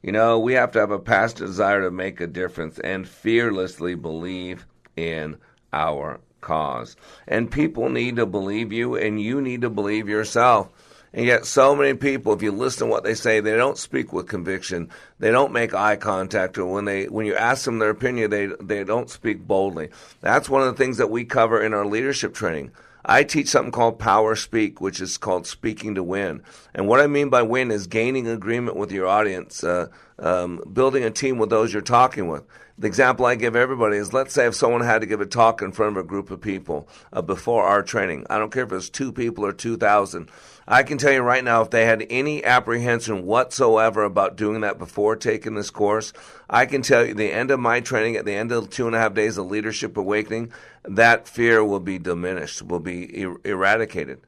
[0.00, 3.94] You know, we have to have a past desire to make a difference and fearlessly
[3.94, 4.64] believe
[4.96, 5.36] in
[5.74, 6.96] our cause.
[7.28, 10.70] And people need to believe you, and you need to believe yourself.
[11.12, 14.14] And yet, so many people, if you listen to what they say, they don't speak
[14.14, 14.88] with conviction.
[15.18, 18.46] They don't make eye contact, or when they when you ask them their opinion, they
[18.62, 19.90] they don't speak boldly.
[20.22, 22.70] That's one of the things that we cover in our leadership training.
[23.04, 26.42] I teach something called Power Speak, which is called speaking to win.
[26.74, 29.88] And what I mean by win is gaining agreement with your audience, uh,
[30.18, 32.44] um, building a team with those you're talking with.
[32.78, 35.62] The example I give everybody is let's say if someone had to give a talk
[35.62, 38.72] in front of a group of people uh, before our training, I don't care if
[38.72, 40.30] it's two people or 2,000.
[40.66, 44.78] I can tell you right now, if they had any apprehension whatsoever about doing that
[44.78, 46.12] before taking this course,
[46.48, 48.94] I can tell you the end of my training, at the end of two and
[48.94, 50.52] a half days of leadership awakening,
[50.84, 54.20] that fear will be diminished, will be er- eradicated.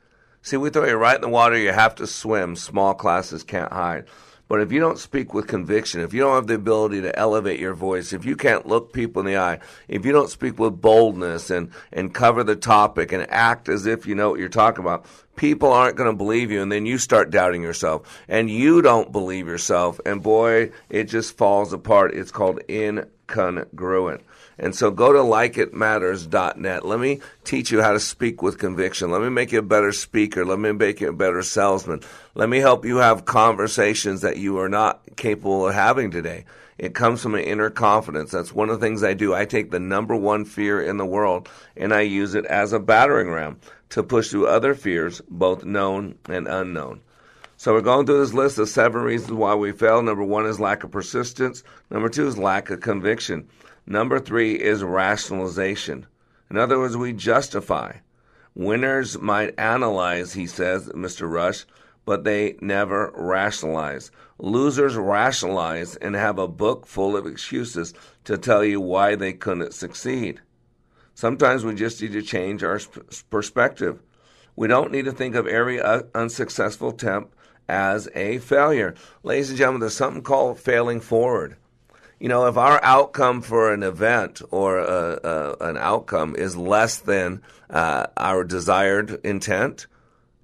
[0.42, 2.56] See, we throw you right in the water, you have to swim.
[2.56, 4.04] Small classes can't hide.
[4.46, 7.58] But if you don't speak with conviction, if you don't have the ability to elevate
[7.58, 10.80] your voice, if you can't look people in the eye, if you don't speak with
[10.80, 14.84] boldness and, and cover the topic and act as if you know what you're talking
[14.84, 16.60] about, people aren't going to believe you.
[16.60, 19.98] And then you start doubting yourself and you don't believe yourself.
[20.04, 22.14] And boy, it just falls apart.
[22.14, 24.20] It's called incongruent.
[24.58, 26.84] And so go to likeitmatters.net.
[26.84, 29.10] Let me teach you how to speak with conviction.
[29.10, 30.44] Let me make you a better speaker.
[30.44, 32.02] Let me make you a better salesman.
[32.34, 36.44] Let me help you have conversations that you are not capable of having today.
[36.78, 38.32] It comes from an inner confidence.
[38.32, 39.32] That's one of the things I do.
[39.32, 42.80] I take the number one fear in the world and I use it as a
[42.80, 43.58] battering ram
[43.90, 47.00] to push through other fears, both known and unknown.
[47.56, 50.02] So we're going through this list of seven reasons why we fail.
[50.02, 51.62] Number one is lack of persistence.
[51.90, 53.48] Number two is lack of conviction.
[53.86, 56.06] Number three is rationalization.
[56.50, 57.96] In other words, we justify.
[58.54, 61.30] Winners might analyze, he says, Mr.
[61.30, 61.66] Rush,
[62.06, 64.10] but they never rationalize.
[64.38, 67.92] Losers rationalize and have a book full of excuses
[68.24, 70.40] to tell you why they couldn't succeed.
[71.14, 72.80] Sometimes we just need to change our
[73.30, 74.00] perspective.
[74.56, 75.80] We don't need to think of every
[76.14, 77.34] unsuccessful attempt
[77.68, 78.94] as a failure.
[79.22, 81.56] Ladies and gentlemen, there's something called failing forward
[82.24, 86.96] you know, if our outcome for an event or a, a, an outcome is less
[86.96, 89.86] than uh, our desired intent,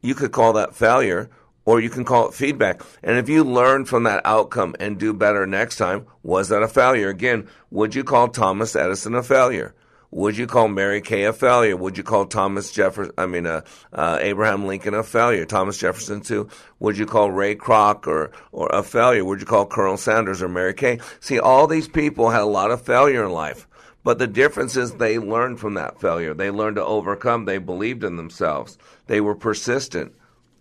[0.02, 1.30] you could call that failure
[1.64, 2.82] or you can call it feedback.
[3.02, 6.68] And if you learn from that outcome and do better next time, was that a
[6.68, 7.08] failure?
[7.08, 9.74] Again, would you call Thomas Edison a failure?
[10.12, 11.76] Would you call Mary Kay a failure?
[11.76, 15.44] Would you call Thomas Jefferson, I mean, uh, uh, Abraham Lincoln a failure?
[15.44, 16.48] Thomas Jefferson too?
[16.80, 19.24] Would you call Ray Kroc or, or a failure?
[19.24, 20.98] Would you call Colonel Sanders or Mary Kay?
[21.20, 23.68] See, all these people had a lot of failure in life.
[24.02, 26.34] But the difference is they learned from that failure.
[26.34, 27.44] They learned to overcome.
[27.44, 28.78] They believed in themselves.
[29.06, 30.14] They were persistent.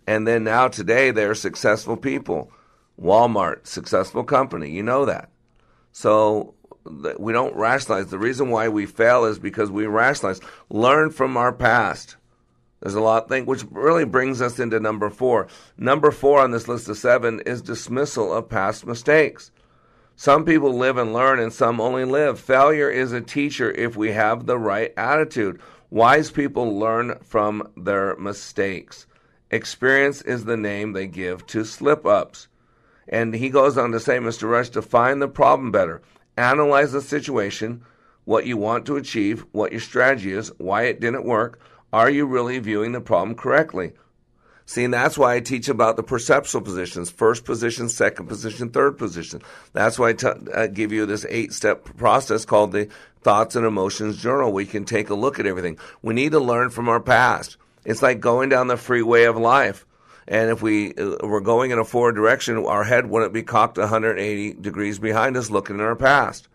[0.06, 2.52] And then now today they're successful people.
[3.00, 4.70] Walmart, successful company.
[4.70, 5.30] You know that.
[5.92, 8.06] So we don't rationalize.
[8.06, 10.40] The reason why we fail is because we rationalize.
[10.68, 12.16] Learn from our past.
[12.80, 15.48] There's a lot of things, which really brings us into number four.
[15.76, 19.50] Number four on this list of seven is dismissal of past mistakes.
[20.16, 22.40] Some people live and learn, and some only live.
[22.40, 25.60] Failure is a teacher if we have the right attitude.
[25.90, 29.06] Wise people learn from their mistakes.
[29.50, 32.48] Experience is the name they give to slip ups.
[33.08, 34.48] And he goes on to say, Mr.
[34.48, 36.00] Rush, define the problem better
[36.40, 37.82] analyze the situation,
[38.24, 41.60] what you want to achieve, what your strategy is, why it didn't work.
[41.92, 43.92] Are you really viewing the problem correctly?
[44.66, 48.98] See, and that's why I teach about the perceptual positions first position, second position, third
[48.98, 49.42] position.
[49.72, 52.88] That's why I t- I give you this eight step process called the
[53.22, 54.52] Thoughts and Emotions Journal.
[54.52, 55.76] We can take a look at everything.
[56.02, 57.56] We need to learn from our past.
[57.84, 59.84] It's like going down the freeway of life.
[60.30, 63.76] And if we uh, were going in a forward direction, our head wouldn't be cocked
[63.76, 66.46] 180 degrees behind us looking in our past.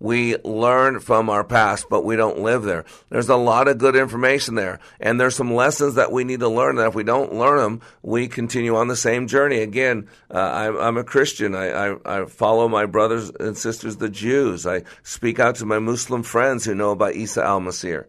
[0.00, 2.84] We learn from our past, but we don't live there.
[3.10, 4.80] There's a lot of good information there.
[5.00, 7.80] And there's some lessons that we need to learn that if we don't learn them,
[8.02, 9.58] we continue on the same journey.
[9.58, 11.54] Again, uh, I'm, I'm, a Christian.
[11.54, 14.66] I, I, I, follow my brothers and sisters, the Jews.
[14.66, 18.04] I speak out to my Muslim friends who know about Isa al-Masih.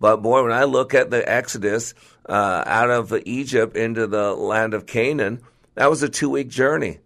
[0.00, 1.94] But boy, when I look at the Exodus
[2.28, 5.40] uh, out of Egypt into the land of Canaan,
[5.74, 6.98] that was a two week journey.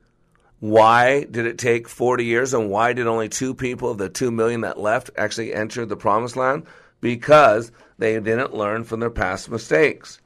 [0.61, 4.31] Why did it take 40 years and why did only two people of the two
[4.31, 6.67] million that left actually enter the promised land?
[7.01, 10.21] Because they didn't learn from their past mistakes.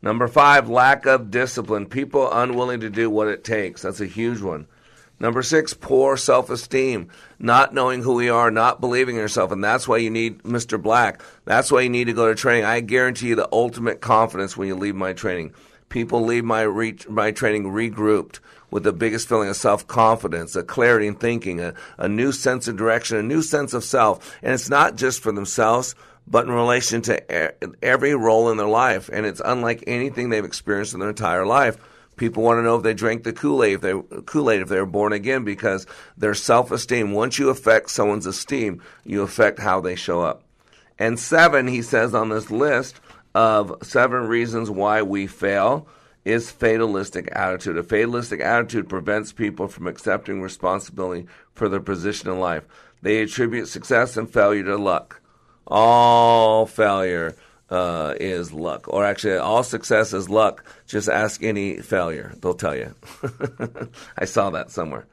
[0.00, 1.86] Number five, lack of discipline.
[1.86, 3.82] People unwilling to do what it takes.
[3.82, 4.66] That's a huge one.
[5.22, 7.08] Number six, poor self esteem,
[7.38, 9.52] not knowing who we are, not believing in yourself.
[9.52, 10.82] And that's why you need Mr.
[10.82, 11.22] Black.
[11.44, 12.64] That's why you need to go to training.
[12.64, 15.54] I guarantee you the ultimate confidence when you leave my training.
[15.90, 18.40] People leave my, re- my training regrouped
[18.72, 22.66] with the biggest feeling of self confidence, a clarity in thinking, a, a new sense
[22.66, 24.36] of direction, a new sense of self.
[24.42, 25.94] And it's not just for themselves,
[26.26, 29.08] but in relation to every role in their life.
[29.12, 31.78] And it's unlike anything they've experienced in their entire life
[32.22, 33.94] People want to know if they drank the Kool-Aid, if they
[34.26, 37.10] Kool-Aid if they were born again, because their self-esteem.
[37.10, 40.44] Once you affect someone's esteem, you affect how they show up.
[41.00, 43.00] And seven, he says on this list
[43.34, 45.88] of seven reasons why we fail,
[46.24, 47.76] is fatalistic attitude.
[47.76, 52.62] A fatalistic attitude prevents people from accepting responsibility for their position in life.
[53.02, 55.20] They attribute success and failure to luck.
[55.66, 57.34] All failure
[57.72, 60.62] uh, is luck, or actually, all success is luck.
[60.86, 62.94] Just ask any failure; they'll tell you.
[64.18, 65.06] I saw that somewhere.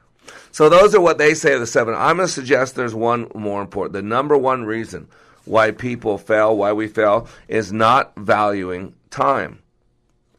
[0.52, 1.96] So those are what they say are the seven.
[1.96, 3.94] I'm going to suggest there's one more important.
[3.94, 5.08] The number one reason
[5.46, 9.60] why people fail, why we fail, is not valuing time.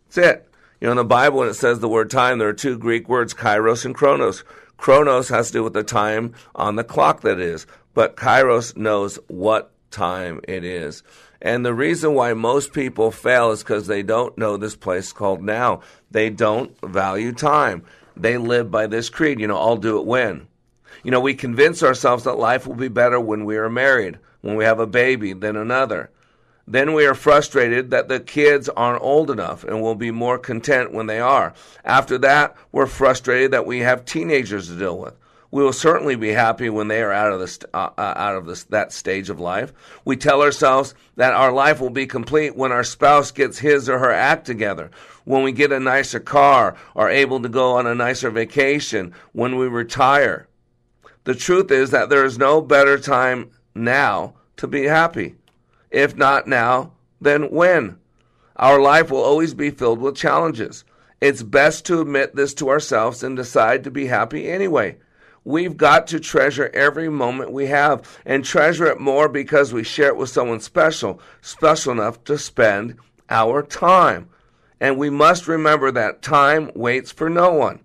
[0.09, 0.49] That's it.
[0.79, 3.09] You know, in the Bible, when it says the word time, there are two Greek
[3.09, 4.45] words, kairos and chronos.
[4.77, 9.19] Chronos has to do with the time on the clock that is, but kairos knows
[9.29, 11.03] what time it is.
[11.43, 15.43] And the reason why most people fail is because they don't know this place called
[15.43, 15.81] now.
[16.11, 17.83] They don't value time.
[18.17, 20.49] They live by this creed, you know, I'll do it when.
[21.03, 24.57] You know, we convince ourselves that life will be better when we are married, when
[24.57, 26.11] we have a baby, than another.
[26.67, 30.93] Then we are frustrated that the kids aren't old enough and will be more content
[30.93, 31.55] when they are.
[31.85, 35.15] After that, we're frustrated that we have teenagers to deal with.
[35.53, 38.47] We will certainly be happy when they are out of, this, uh, uh, out of
[38.47, 39.73] this, that stage of life.
[40.05, 43.99] We tell ourselves that our life will be complete when our spouse gets his or
[43.99, 44.91] her act together,
[45.25, 49.57] when we get a nicer car, are able to go on a nicer vacation, when
[49.57, 50.47] we retire.
[51.25, 55.35] The truth is that there is no better time now to be happy.
[55.91, 57.99] If not now, then when?
[58.57, 60.85] Our life will always be filled with challenges.
[61.21, 64.99] It's best to admit this to ourselves and decide to be happy anyway.
[65.45, 70.09] We've got to treasure every moment we have and treasure it more because we share
[70.09, 72.97] it with someone special, special enough to spend
[73.31, 74.29] our time.
[74.81, 77.81] And we must remember that time waits for no one.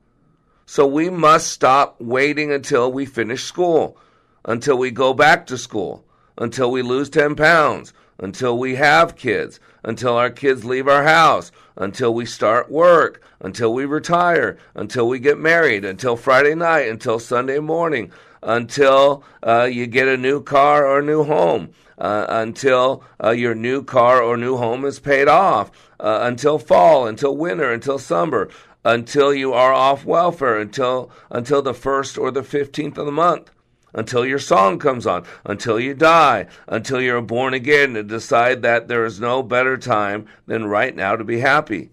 [0.66, 3.98] So we must stop waiting until we finish school,
[4.44, 6.04] until we go back to school,
[6.38, 11.52] until we lose 10 pounds, until we have kids, until our kids leave our house,
[11.78, 17.20] until we start work, until we retire, until we get married, until Friday night, until
[17.20, 18.12] Sunday morning,
[18.42, 21.70] until uh, you get a new car or new home,
[22.00, 27.06] uh, until uh, your new car or new home is paid off, uh, until fall,
[27.06, 28.50] until winter, until summer,
[28.84, 33.52] until you are off welfare, until until the first or the fifteenth of the month
[33.96, 38.88] until your song comes on, until you die, until you're born again and decide that
[38.88, 41.90] there is no better time than right now to be happy.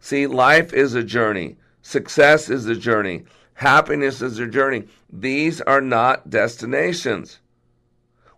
[0.00, 1.56] See, life is a journey.
[1.82, 3.24] Success is a journey.
[3.54, 4.84] Happiness is a journey.
[5.12, 7.40] These are not destinations.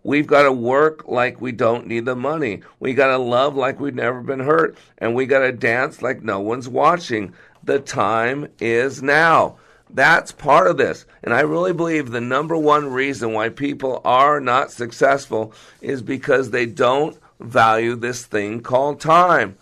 [0.03, 2.61] We've got to work like we don't need the money.
[2.79, 4.75] We got to love like we've never been hurt.
[4.97, 7.33] And we got to dance like no one's watching.
[7.63, 9.57] The time is now.
[9.93, 11.05] That's part of this.
[11.23, 16.49] And I really believe the number one reason why people are not successful is because
[16.49, 19.57] they don't value this thing called time.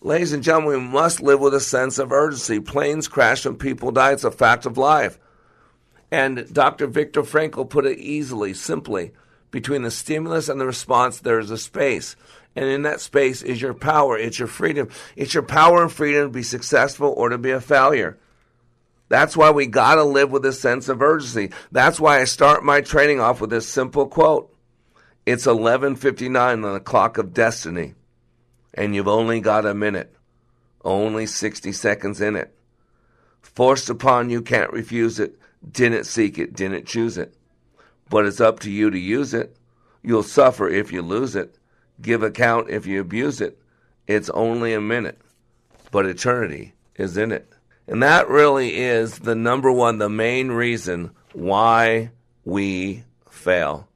[0.00, 2.60] Ladies and gentlemen, we must live with a sense of urgency.
[2.60, 4.12] Planes crash and people die.
[4.12, 5.18] It's a fact of life.
[6.10, 6.86] And Dr.
[6.86, 9.12] Viktor Frankl put it easily, simply
[9.50, 12.16] between the stimulus and the response, there is a space.
[12.54, 14.88] And in that space is your power, it's your freedom.
[15.16, 18.18] It's your power and freedom to be successful or to be a failure.
[19.08, 21.50] That's why we got to live with a sense of urgency.
[21.72, 24.54] That's why I start my training off with this simple quote.
[25.24, 27.94] It's 11:59 on the clock of destiny,
[28.74, 30.14] and you've only got a minute.
[30.84, 32.54] Only 60 seconds in it.
[33.42, 35.38] Forced upon you, can't refuse it.
[35.70, 37.34] Didn't seek it, didn't choose it.
[38.08, 39.56] But it's up to you to use it.
[40.02, 41.56] You'll suffer if you lose it.
[42.00, 43.58] Give account if you abuse it.
[44.06, 45.20] It's only a minute,
[45.90, 47.52] but eternity is in it.
[47.88, 52.10] And that really is the number one, the main reason why
[52.44, 53.88] we fail.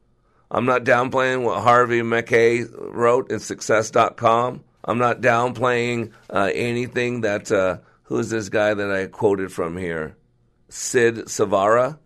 [0.51, 4.65] I'm not downplaying what Harvey Mackay wrote in Success.com.
[4.85, 10.17] I'm not downplaying uh, anything that, uh, who's this guy that I quoted from here?
[10.69, 11.99] Sid Savara.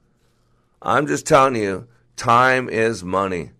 [0.82, 3.50] I'm just telling you, time is money.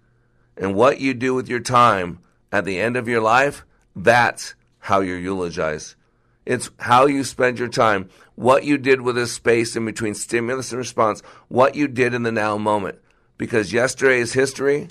[0.57, 2.21] And what you do with your time
[2.53, 3.65] at the end of your life,
[3.95, 5.96] that's how you're eulogized.
[6.47, 10.71] It's how you spend your time, what you did with this space in between stimulus
[10.71, 12.99] and response, what you did in the now moment.
[13.37, 14.87] Because yesterday is history,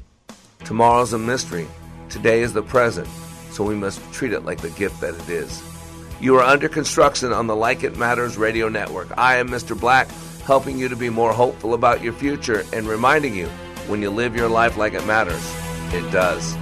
[0.66, 1.66] tomorrow's a mystery,
[2.10, 3.08] today is the present,
[3.52, 5.64] so we must treat it like the gift that it is.
[6.20, 9.18] You are under construction on the Like It Matters radio network.
[9.18, 9.80] I am Mr.
[9.80, 10.10] Black,
[10.44, 13.48] helping you to be more hopeful about your future and reminding you
[13.88, 15.56] when you live your life like it matters,
[15.94, 16.56] it does.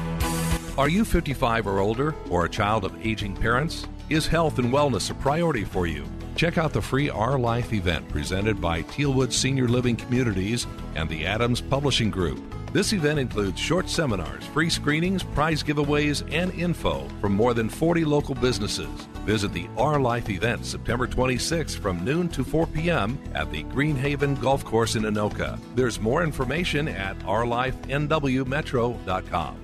[0.77, 3.87] Are you 55 or older or a child of aging parents?
[4.09, 6.03] Is health and wellness a priority for you?
[6.35, 11.25] Check out the free Our Life event presented by Tealwood Senior Living Communities and the
[11.25, 12.43] Adams Publishing Group.
[12.73, 18.03] This event includes short seminars, free screenings, prize giveaways, and info from more than 40
[18.03, 18.89] local businesses.
[19.25, 23.17] Visit the Our Life event September 26th from noon to 4 p.m.
[23.33, 25.57] at the Greenhaven Golf Course in Anoka.
[25.75, 29.62] There's more information at ourlifenwmetro.com.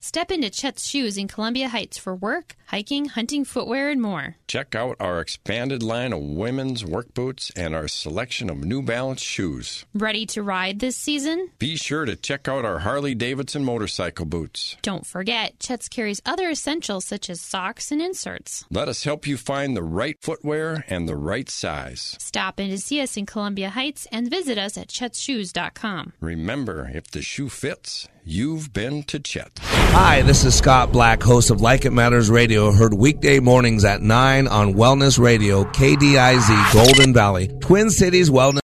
[0.00, 4.37] Step into Chet's shoes in Columbia Heights for work, hiking, hunting footwear, and more.
[4.48, 9.20] Check out our expanded line of women's work boots and our selection of New Balance
[9.20, 9.84] shoes.
[9.92, 11.50] Ready to ride this season?
[11.58, 14.78] Be sure to check out our Harley Davidson motorcycle boots.
[14.80, 18.64] Don't forget, Chet's carries other essentials such as socks and inserts.
[18.70, 22.16] Let us help you find the right footwear and the right size.
[22.18, 26.14] Stop in to see us in Columbia Heights and visit us at chetsshoes.com.
[26.20, 29.58] Remember, if the shoe fits, you've been to Chet.
[29.62, 34.00] Hi, this is Scott Black, host of Like It Matters Radio, heard weekday mornings at
[34.00, 38.67] 9 on Wellness Radio, KDIZ, Golden Valley, Twin Cities Wellness.